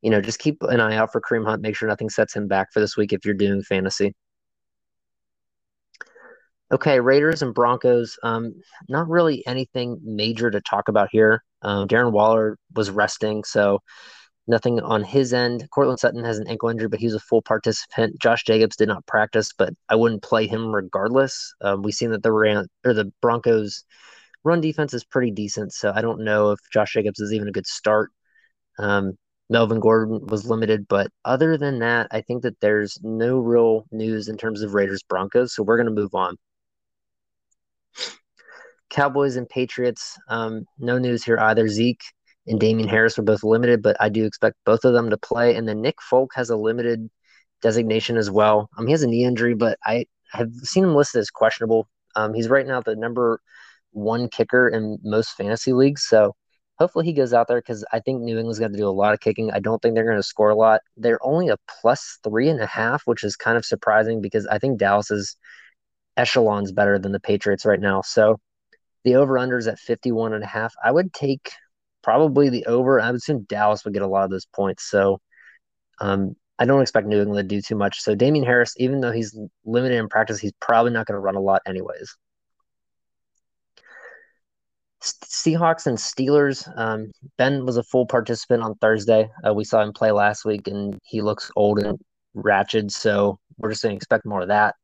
you 0.02 0.10
know, 0.10 0.20
just 0.20 0.40
keep 0.40 0.62
an 0.62 0.80
eye 0.80 0.96
out 0.96 1.12
for 1.12 1.20
Kareem 1.20 1.44
Hunt. 1.44 1.62
Make 1.62 1.76
sure 1.76 1.88
nothing 1.88 2.10
sets 2.10 2.34
him 2.34 2.48
back 2.48 2.72
for 2.72 2.80
this 2.80 2.96
week 2.96 3.12
if 3.12 3.24
you're 3.24 3.34
doing 3.34 3.62
fantasy. 3.62 4.14
Okay, 6.72 6.98
Raiders 7.00 7.42
and 7.42 7.54
Broncos. 7.54 8.18
Um, 8.22 8.54
not 8.88 9.08
really 9.08 9.46
anything 9.46 10.00
major 10.02 10.50
to 10.50 10.60
talk 10.62 10.88
about 10.88 11.08
here. 11.12 11.44
Um, 11.60 11.86
Darren 11.86 12.12
Waller 12.12 12.56
was 12.74 12.90
resting, 12.90 13.44
so 13.44 13.80
nothing 14.46 14.80
on 14.80 15.04
his 15.04 15.32
end. 15.32 15.68
Courtland 15.70 16.00
Sutton 16.00 16.24
has 16.24 16.38
an 16.38 16.48
ankle 16.48 16.68
injury, 16.68 16.88
but 16.88 17.00
he's 17.00 17.14
a 17.14 17.20
full 17.20 17.42
participant. 17.42 18.20
Josh 18.20 18.44
Jacobs 18.44 18.76
did 18.76 18.88
not 18.88 19.06
practice, 19.06 19.50
but 19.56 19.72
I 19.88 19.94
wouldn't 19.94 20.22
play 20.22 20.46
him 20.46 20.74
regardless. 20.74 21.54
Um, 21.60 21.82
we've 21.82 21.94
seen 21.94 22.10
that 22.10 22.22
the 22.22 22.32
Ram 22.32 22.66
or 22.84 22.94
the 22.94 23.12
Broncos 23.20 23.84
run 24.44 24.60
defense 24.60 24.94
is 24.94 25.04
pretty 25.04 25.30
decent, 25.30 25.72
so 25.72 25.92
I 25.94 26.02
don't 26.02 26.24
know 26.24 26.50
if 26.50 26.58
Josh 26.72 26.92
Jacobs 26.92 27.20
is 27.20 27.32
even 27.32 27.48
a 27.48 27.52
good 27.52 27.66
start. 27.66 28.10
Um, 28.78 29.12
Melvin 29.48 29.80
Gordon 29.80 30.26
was 30.26 30.48
limited, 30.48 30.88
but 30.88 31.08
other 31.24 31.56
than 31.56 31.78
that, 31.80 32.08
I 32.10 32.22
think 32.22 32.42
that 32.42 32.58
there's 32.60 32.98
no 33.02 33.38
real 33.38 33.84
news 33.92 34.28
in 34.28 34.36
terms 34.36 34.62
of 34.62 34.74
Raiders 34.74 35.02
Broncos, 35.02 35.54
so 35.54 35.62
we're 35.62 35.76
going 35.76 35.94
to 35.94 36.00
move 36.02 36.14
on. 36.14 36.36
Cowboys 38.88 39.36
and 39.36 39.48
Patriots, 39.48 40.18
um, 40.28 40.64
no 40.78 40.98
news 40.98 41.24
here 41.24 41.38
either. 41.38 41.68
Zeke 41.68 42.02
and 42.46 42.58
Damien 42.58 42.88
Harris 42.88 43.16
were 43.16 43.24
both 43.24 43.44
limited, 43.44 43.82
but 43.82 43.96
I 44.00 44.08
do 44.08 44.24
expect 44.24 44.56
both 44.64 44.84
of 44.84 44.92
them 44.92 45.10
to 45.10 45.16
play. 45.16 45.54
And 45.56 45.68
then 45.68 45.80
Nick 45.80 46.00
Folk 46.02 46.32
has 46.34 46.50
a 46.50 46.56
limited 46.56 47.08
designation 47.60 48.16
as 48.16 48.30
well. 48.30 48.68
Um, 48.76 48.86
he 48.86 48.92
has 48.92 49.02
a 49.02 49.06
knee 49.06 49.24
injury, 49.24 49.54
but 49.54 49.78
I 49.84 50.06
have 50.32 50.52
seen 50.62 50.84
him 50.84 50.94
listed 50.94 51.20
as 51.20 51.30
questionable. 51.30 51.88
Um, 52.16 52.34
he's 52.34 52.48
right 52.48 52.66
now 52.66 52.80
the 52.80 52.96
number 52.96 53.40
one 53.92 54.28
kicker 54.28 54.68
in 54.68 54.98
most 55.02 55.30
fantasy 55.36 55.72
leagues. 55.72 56.06
So 56.08 56.34
hopefully 56.78 57.04
he 57.04 57.12
goes 57.12 57.32
out 57.32 57.46
there 57.46 57.60
because 57.60 57.84
I 57.92 58.00
think 58.00 58.22
New 58.22 58.38
England's 58.38 58.58
got 58.58 58.72
to 58.72 58.76
do 58.76 58.88
a 58.88 58.90
lot 58.90 59.14
of 59.14 59.20
kicking. 59.20 59.50
I 59.52 59.60
don't 59.60 59.80
think 59.80 59.94
they're 59.94 60.04
going 60.04 60.16
to 60.16 60.22
score 60.22 60.50
a 60.50 60.56
lot. 60.56 60.80
They're 60.96 61.24
only 61.24 61.48
a 61.48 61.58
plus 61.80 62.18
three 62.24 62.48
and 62.48 62.60
a 62.60 62.66
half, 62.66 63.02
which 63.04 63.22
is 63.22 63.36
kind 63.36 63.56
of 63.56 63.64
surprising 63.64 64.20
because 64.20 64.46
I 64.46 64.58
think 64.58 64.78
Dallas 64.78 65.10
is 65.10 65.36
echelons 66.16 66.72
better 66.72 66.98
than 66.98 67.12
the 67.12 67.20
Patriots 67.20 67.64
right 67.64 67.80
now. 67.80 68.02
So 68.02 68.40
the 69.04 69.16
over 69.16 69.38
under 69.38 69.58
is 69.58 69.66
at 69.66 69.78
51 69.78 70.32
and 70.32 70.44
a 70.44 70.46
half. 70.46 70.74
I 70.82 70.90
would 70.90 71.12
take 71.12 71.52
probably 72.02 72.48
the 72.48 72.66
over. 72.66 73.00
I 73.00 73.10
would 73.10 73.18
assume 73.18 73.46
Dallas 73.48 73.84
would 73.84 73.94
get 73.94 74.02
a 74.02 74.08
lot 74.08 74.24
of 74.24 74.30
those 74.30 74.46
points. 74.46 74.88
So 74.90 75.20
um, 76.00 76.34
I 76.58 76.64
don't 76.64 76.82
expect 76.82 77.06
New 77.06 77.20
England 77.20 77.48
to 77.48 77.56
do 77.56 77.62
too 77.62 77.76
much. 77.76 78.00
So 78.00 78.14
Damien 78.14 78.44
Harris, 78.44 78.74
even 78.76 79.00
though 79.00 79.12
he's 79.12 79.38
limited 79.64 79.98
in 79.98 80.08
practice, 80.08 80.38
he's 80.38 80.52
probably 80.60 80.92
not 80.92 81.06
going 81.06 81.16
to 81.16 81.20
run 81.20 81.36
a 81.36 81.40
lot 81.40 81.62
anyways. 81.66 82.16
Seahawks 85.02 85.86
and 85.86 85.98
Steelers. 85.98 86.70
Um, 86.78 87.10
ben 87.36 87.66
was 87.66 87.76
a 87.76 87.82
full 87.82 88.06
participant 88.06 88.62
on 88.62 88.76
Thursday. 88.76 89.28
Uh, 89.46 89.52
we 89.52 89.64
saw 89.64 89.82
him 89.82 89.92
play 89.92 90.12
last 90.12 90.44
week, 90.44 90.68
and 90.68 90.96
he 91.02 91.20
looks 91.22 91.50
old 91.56 91.80
and 91.80 91.98
ratchet. 92.34 92.92
So 92.92 93.38
we're 93.58 93.70
just 93.70 93.82
going 93.82 93.94
to 93.94 93.96
expect 93.96 94.24
more 94.24 94.42
of 94.42 94.48
that. 94.48 94.76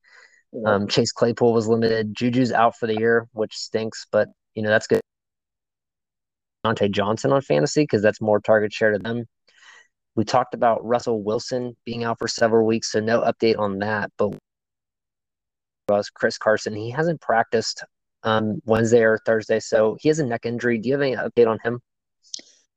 Um, 0.65 0.89
Chase 0.89 1.13
Claypool 1.13 1.53
was 1.53 1.69
limited. 1.69 2.15
Juju's 2.15 2.53
out 2.53 2.77
for 2.77 2.87
the 2.87 2.99
year, 2.99 3.29
which 3.33 3.55
stinks, 3.55 4.07
but 4.11 4.29
you 4.55 4.63
know 4.63 4.71
that's 4.71 4.87
good. 4.87 5.01
Diontae 6.65 6.91
Johnson 6.91 7.33
on 7.33 7.43
fantasy 7.43 7.83
because 7.83 8.03
that's 8.03 8.21
more 8.21 8.41
target 8.41 8.73
share 8.73 8.93
to 8.93 8.99
them. 8.99 9.25
We 10.15 10.25
talked 10.25 10.55
about 10.55 10.85
Russell 10.85 11.23
Wilson 11.23 11.77
being 11.85 12.05
out 12.05 12.19
for 12.19 12.27
several 12.27 12.67
weeks, 12.67 12.91
so 12.91 13.01
no 13.01 13.21
update 13.21 13.59
on 13.59 13.79
that. 13.79 14.11
But 14.17 14.35
Chris 16.15 16.39
Carson, 16.39 16.75
he 16.75 16.91
hasn't 16.91 17.21
practiced 17.21 17.85
um, 18.25 18.61
Wednesday 18.65 19.03
or 19.03 19.19
Thursday, 19.25 19.61
so 19.61 19.97
he 20.01 20.09
has 20.09 20.19
a 20.19 20.27
neck 20.27 20.45
injury. 20.45 20.79
Do 20.79 20.89
you 20.89 20.95
have 20.95 21.03
any 21.03 21.17
update 21.17 21.47
on 21.47 21.59
him? 21.63 21.81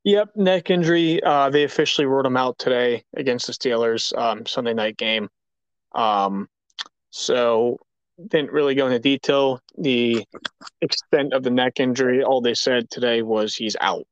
Yep, 0.03 0.35
neck 0.35 0.69
injury. 0.69 1.21
Uh, 1.23 1.50
they 1.50 1.63
officially 1.63 2.05
ruled 2.05 2.25
him 2.25 2.38
out 2.38 2.57
today 2.57 3.03
against 3.15 3.47
the 3.47 3.53
Steelers 3.53 4.17
um, 4.17 4.45
Sunday 4.45 4.73
night 4.73 4.97
game. 4.97 5.29
Um, 5.93 6.47
so 7.09 7.77
didn't 8.27 8.51
really 8.51 8.75
go 8.75 8.87
into 8.87 8.99
detail 8.99 9.59
the 9.77 10.25
extent 10.81 11.33
of 11.33 11.43
the 11.43 11.49
neck 11.49 11.79
injury. 11.79 12.23
All 12.23 12.41
they 12.41 12.53
said 12.53 12.89
today 12.89 13.21
was 13.21 13.55
he's 13.55 13.75
out. 13.79 14.05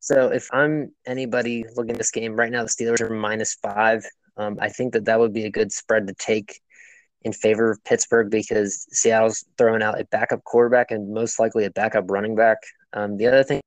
So 0.00 0.28
if 0.28 0.48
I'm 0.52 0.92
anybody 1.06 1.64
looking 1.74 1.92
at 1.92 1.98
this 1.98 2.10
game 2.10 2.36
right 2.36 2.52
now, 2.52 2.62
the 2.62 2.68
Steelers 2.68 3.00
are 3.00 3.10
minus 3.10 3.54
five. 3.54 4.04
Um, 4.36 4.58
I 4.60 4.68
think 4.68 4.92
that 4.92 5.06
that 5.06 5.18
would 5.18 5.32
be 5.32 5.44
a 5.44 5.50
good 5.50 5.72
spread 5.72 6.06
to 6.06 6.14
take 6.14 6.60
in 7.22 7.32
favor 7.32 7.70
of 7.70 7.82
Pittsburgh 7.84 8.30
because 8.30 8.86
Seattle's 8.92 9.44
throwing 9.58 9.82
out 9.82 10.00
a 10.00 10.04
backup 10.04 10.44
quarterback 10.44 10.90
and 10.90 11.12
most 11.12 11.40
likely 11.40 11.64
a 11.64 11.70
backup 11.70 12.10
running 12.10 12.36
back. 12.36 12.58
Um, 12.92 13.16
the 13.16 13.26
other 13.26 13.42
thing 13.42 13.60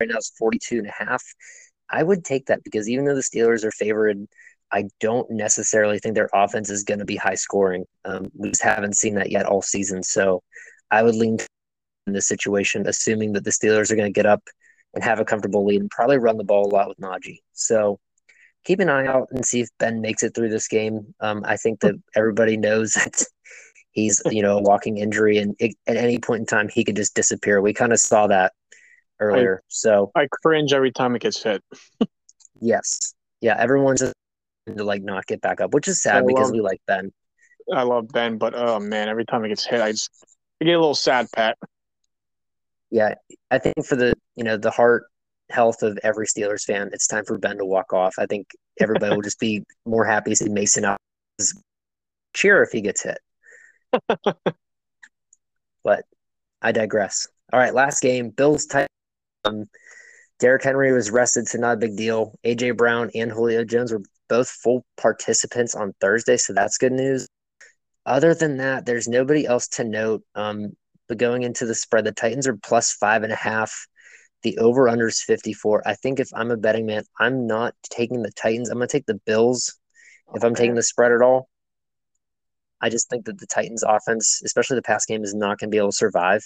right 0.00 0.08
now 0.08 0.16
is 0.16 0.32
42 0.38 0.78
and 0.78 0.86
a 0.86 0.92
half. 0.92 1.22
I 1.90 2.02
would 2.02 2.24
take 2.24 2.46
that 2.46 2.64
because 2.64 2.88
even 2.88 3.04
though 3.04 3.14
the 3.14 3.20
Steelers 3.20 3.64
are 3.64 3.72
favored– 3.72 4.26
I 4.70 4.84
don't 5.00 5.30
necessarily 5.30 5.98
think 5.98 6.14
their 6.14 6.30
offense 6.34 6.70
is 6.70 6.84
going 6.84 6.98
to 6.98 7.04
be 7.04 7.16
high 7.16 7.34
scoring. 7.34 7.84
Um, 8.04 8.30
we 8.34 8.50
just 8.50 8.62
haven't 8.62 8.96
seen 8.96 9.14
that 9.14 9.30
yet 9.30 9.46
all 9.46 9.62
season. 9.62 10.02
So 10.02 10.42
I 10.90 11.02
would 11.02 11.14
lean 11.14 11.38
in 12.06 12.12
this 12.12 12.28
situation, 12.28 12.86
assuming 12.86 13.32
that 13.32 13.44
the 13.44 13.50
Steelers 13.50 13.90
are 13.90 13.96
going 13.96 14.12
to 14.12 14.18
get 14.18 14.26
up 14.26 14.42
and 14.94 15.04
have 15.04 15.20
a 15.20 15.24
comfortable 15.24 15.64
lead 15.64 15.80
and 15.80 15.90
probably 15.90 16.18
run 16.18 16.36
the 16.36 16.44
ball 16.44 16.66
a 16.66 16.74
lot 16.74 16.88
with 16.88 16.98
Najee. 16.98 17.38
So 17.52 17.98
keep 18.64 18.80
an 18.80 18.88
eye 18.88 19.06
out 19.06 19.28
and 19.30 19.44
see 19.44 19.60
if 19.60 19.68
Ben 19.78 20.00
makes 20.00 20.22
it 20.22 20.34
through 20.34 20.50
this 20.50 20.68
game. 20.68 21.14
Um, 21.20 21.42
I 21.44 21.56
think 21.56 21.80
that 21.80 21.94
everybody 22.14 22.56
knows 22.56 22.92
that 22.94 23.24
he's 23.92 24.20
you 24.26 24.42
know 24.42 24.58
a 24.58 24.62
walking 24.62 24.98
injury, 24.98 25.38
and 25.38 25.54
it, 25.58 25.74
at 25.86 25.96
any 25.96 26.18
point 26.18 26.40
in 26.40 26.46
time 26.46 26.68
he 26.68 26.84
could 26.84 26.96
just 26.96 27.14
disappear. 27.14 27.60
We 27.60 27.72
kind 27.72 27.92
of 27.92 28.00
saw 28.00 28.26
that 28.26 28.52
earlier. 29.20 29.62
I, 29.62 29.66
so 29.68 30.10
I 30.14 30.28
cringe 30.30 30.72
every 30.72 30.92
time 30.92 31.14
it 31.14 31.22
gets 31.22 31.42
hit. 31.42 31.62
yes, 32.60 33.14
yeah, 33.40 33.56
everyone's 33.58 34.00
just 34.00 34.14
to 34.76 34.84
like 34.84 35.02
not 35.02 35.26
get 35.26 35.40
back 35.40 35.60
up, 35.60 35.74
which 35.74 35.88
is 35.88 36.02
sad 36.02 36.24
I 36.24 36.26
because 36.26 36.48
love, 36.48 36.52
we 36.52 36.60
like 36.60 36.80
Ben. 36.86 37.12
I 37.72 37.82
love 37.82 38.08
Ben, 38.08 38.38
but 38.38 38.54
oh 38.54 38.78
man, 38.80 39.08
every 39.08 39.24
time 39.24 39.44
it 39.44 39.48
gets 39.48 39.66
hit, 39.66 39.80
I 39.80 39.92
just 39.92 40.10
I 40.60 40.64
get 40.64 40.74
a 40.74 40.78
little 40.78 40.94
sad, 40.94 41.26
Pat. 41.34 41.56
Yeah, 42.90 43.14
I 43.50 43.58
think 43.58 43.84
for 43.84 43.96
the 43.96 44.14
you 44.36 44.44
know 44.44 44.56
the 44.56 44.70
heart 44.70 45.04
health 45.50 45.82
of 45.82 45.98
every 46.02 46.26
Steelers 46.26 46.64
fan, 46.64 46.90
it's 46.92 47.06
time 47.06 47.24
for 47.24 47.38
Ben 47.38 47.58
to 47.58 47.64
walk 47.64 47.92
off. 47.92 48.14
I 48.18 48.26
think 48.26 48.48
everybody 48.80 49.14
will 49.14 49.22
just 49.24 49.40
be 49.40 49.64
more 49.86 50.04
happy 50.04 50.30
to 50.30 50.36
see 50.36 50.48
Mason 50.48 50.84
out. 50.84 50.98
Cheer 52.34 52.62
if 52.62 52.70
he 52.70 52.80
gets 52.80 53.02
hit. 53.02 53.18
but 55.84 56.04
I 56.60 56.72
digress. 56.72 57.26
All 57.52 57.58
right, 57.58 57.74
last 57.74 58.02
game, 58.02 58.30
Bills 58.30 58.66
Titans. 58.66 58.88
Um, 59.44 59.64
Derrick 60.38 60.62
Henry 60.62 60.92
was 60.92 61.10
rested, 61.10 61.48
so 61.48 61.58
not 61.58 61.74
a 61.74 61.78
big 61.78 61.96
deal. 61.96 62.34
AJ 62.44 62.76
Brown 62.76 63.10
and 63.14 63.30
Julio 63.30 63.64
Jones 63.64 63.92
were 63.92 64.02
both 64.28 64.48
full 64.48 64.84
participants 64.96 65.74
on 65.74 65.94
Thursday, 66.00 66.36
so 66.36 66.52
that's 66.52 66.78
good 66.78 66.92
news. 66.92 67.28
Other 68.06 68.34
than 68.34 68.56
that, 68.58 68.86
there's 68.86 69.08
nobody 69.08 69.46
else 69.46 69.68
to 69.68 69.84
note. 69.84 70.22
Um, 70.34 70.72
but 71.08 71.18
going 71.18 71.42
into 71.42 71.66
the 71.66 71.74
spread, 71.74 72.04
the 72.04 72.12
Titans 72.12 72.46
are 72.46 72.56
plus 72.56 72.92
five 72.92 73.22
and 73.22 73.32
a 73.32 73.36
half. 73.36 73.86
The 74.42 74.58
over 74.58 74.88
under 74.88 75.08
is 75.08 75.22
54. 75.22 75.82
I 75.86 75.94
think 75.94 76.20
if 76.20 76.28
I'm 76.34 76.50
a 76.50 76.56
betting 76.56 76.86
man, 76.86 77.02
I'm 77.18 77.46
not 77.46 77.74
taking 77.90 78.22
the 78.22 78.30
Titans. 78.30 78.70
I'm 78.70 78.78
going 78.78 78.88
to 78.88 78.92
take 78.92 79.06
the 79.06 79.20
Bills 79.26 79.78
if 80.34 80.44
I'm 80.44 80.54
taking 80.54 80.74
the 80.74 80.82
spread 80.82 81.12
at 81.12 81.22
all. 81.22 81.48
I 82.80 82.90
just 82.90 83.10
think 83.10 83.24
that 83.24 83.38
the 83.38 83.46
Titans 83.46 83.82
offense, 83.82 84.40
especially 84.44 84.76
the 84.76 84.82
pass 84.82 85.04
game, 85.04 85.24
is 85.24 85.34
not 85.34 85.58
going 85.58 85.68
to 85.68 85.74
be 85.74 85.78
able 85.78 85.90
to 85.90 85.96
survive. 85.96 86.42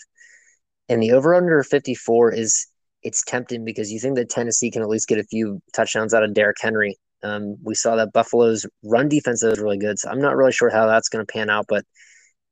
And 0.89 1.03
the 1.03 1.13
over 1.13 1.35
under 1.35 1.63
54 1.63 2.33
is 2.33 2.67
it's 3.03 3.23
tempting 3.25 3.65
because 3.65 3.91
you 3.91 3.99
think 4.01 4.17
that 4.17 4.31
Tennessee 4.31 4.71
can 4.71 4.83
at 4.83 4.89
least 4.89 5.09
get 5.09 5.19
a 5.19 5.25
few 5.25 5.61
touchdowns 5.75 6.15
out 6.15 6.23
of 6.23 6.35
Derrick 6.35 6.57
Henry. 6.61 6.97
Um, 7.23 7.57
we 7.63 7.75
saw 7.75 7.97
that 7.97 8.13
Buffalo's 8.13 8.67
run 8.83 9.09
defense 9.09 9.43
is 9.43 9.59
really 9.59 9.79
good, 9.79 9.99
so 9.99 10.11
I'm 10.11 10.21
not 10.21 10.37
really 10.37 10.53
sure 10.53 10.71
how 10.71 10.87
that's 10.87 11.09
going 11.09 11.25
to 11.25 11.33
pan 11.33 11.51
out. 11.51 11.67
But 11.69 11.85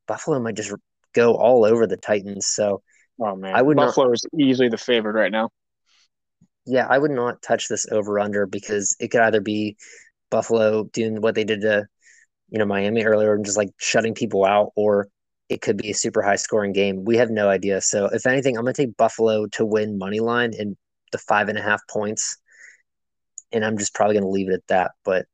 Buffalo 0.07 0.41
might 0.41 0.57
just 0.57 0.73
go 1.15 1.35
all 1.35 1.65
over 1.65 1.87
the 1.87 1.97
Titans. 1.97 2.47
So, 2.47 2.83
oh 3.21 3.37
man, 3.37 3.55
I 3.55 3.63
would 3.63 3.77
Buffalo 3.77 4.07
not, 4.07 4.15
is 4.15 4.27
easily 4.39 4.69
the 4.69 4.79
favorite 4.79 5.15
right 5.15 5.33
now. 5.33 5.51
Yeah, 6.67 6.87
I 6.89 6.99
would 6.99 7.11
not 7.11 7.43
touch 7.43 7.69
this 7.69 7.87
over 7.91 8.21
under 8.21 8.47
because 8.47 8.97
it 9.01 9.09
could 9.09 9.23
either 9.23 9.41
be 9.41 9.77
Buffalo 10.31 10.85
doing 10.85 11.21
what 11.21 11.35
they 11.35 11.45
did 11.45 11.63
to 11.63 11.87
you 12.51 12.59
know 12.59 12.67
Miami 12.67 13.05
earlier 13.05 13.35
and 13.35 13.45
just 13.45 13.57
like 13.57 13.71
shutting 13.79 14.15
people 14.15 14.45
out, 14.45 14.71
or 14.77 15.09
it 15.49 15.61
could 15.61 15.77
be 15.77 15.91
a 15.91 15.95
super 15.95 16.23
high 16.23 16.37
scoring 16.37 16.73
game. 16.73 17.05
We 17.05 17.17
have 17.17 17.31
no 17.31 17.49
idea. 17.49 17.81
So 17.81 18.07
if 18.07 18.27
anything, 18.27 18.57
I'm 18.57 18.65
gonna 18.65 18.75
take 18.75 18.97
Buffalo 18.97 19.47
to 19.53 19.67
win 19.67 19.99
money 19.99 20.21
line 20.21 20.53
and 20.59 20.77
the 21.13 21.19
five 21.19 21.49
and 21.49 21.59
a 21.59 21.63
half 21.63 21.81
points, 21.89 22.37
and 23.53 23.65
I'm 23.65 23.79
just 23.79 23.95
probably 23.95 24.15
gonna 24.15 24.29
leave 24.29 24.49
it 24.49 24.55
at 24.55 24.67
that. 24.69 24.93
But 25.05 25.27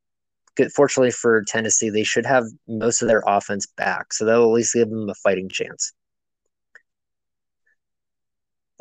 good, 0.57 0.73
fortunately 0.73 1.11
for 1.11 1.43
Tennessee, 1.47 1.91
they 1.91 2.05
should 2.05 2.27
have 2.27 2.45
most 2.69 3.03
of 3.03 3.09
their 3.09 3.23
offense 3.27 3.67
back, 3.77 4.13
so 4.13 4.25
that'll 4.25 4.45
at 4.45 4.55
least 4.55 4.75
give 4.75 4.91
them 4.91 5.09
a 5.09 5.15
fighting 5.15 5.49
chance. 5.49 5.93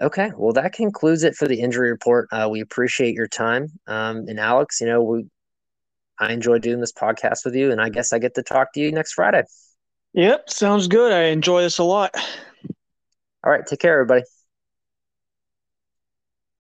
Okay, 0.02 0.32
well, 0.38 0.52
that 0.54 0.74
concludes 0.74 1.24
it 1.24 1.36
for 1.36 1.48
the 1.48 1.62
injury 1.62 1.90
report. 1.90 2.28
Uh, 2.32 2.50
we 2.52 2.60
appreciate 2.60 3.16
your 3.16 3.28
time. 3.28 3.68
Um, 3.88 4.26
and 4.28 4.40
Alex, 4.40 4.82
you 4.82 4.88
know, 4.88 5.02
we 5.02 5.26
I 6.20 6.32
enjoy 6.34 6.60
doing 6.60 6.80
this 6.80 6.94
podcast 6.94 7.46
with 7.46 7.56
you, 7.56 7.72
and 7.72 7.82
I 7.82 7.90
guess 7.90 8.14
I 8.14 8.20
get 8.20 8.36
to 8.36 8.44
talk 8.44 8.74
to 8.74 8.80
you 8.80 8.92
next 8.92 9.14
Friday. 9.14 9.44
Yep, 10.14 10.50
sounds 10.50 10.88
good. 10.88 11.12
I 11.12 11.26
enjoy 11.26 11.62
this 11.62 11.78
a 11.78 11.84
lot. 11.84 12.12
All 13.44 13.52
right, 13.52 13.66
take 13.66 13.80
care, 13.80 13.94
everybody. 13.94 14.24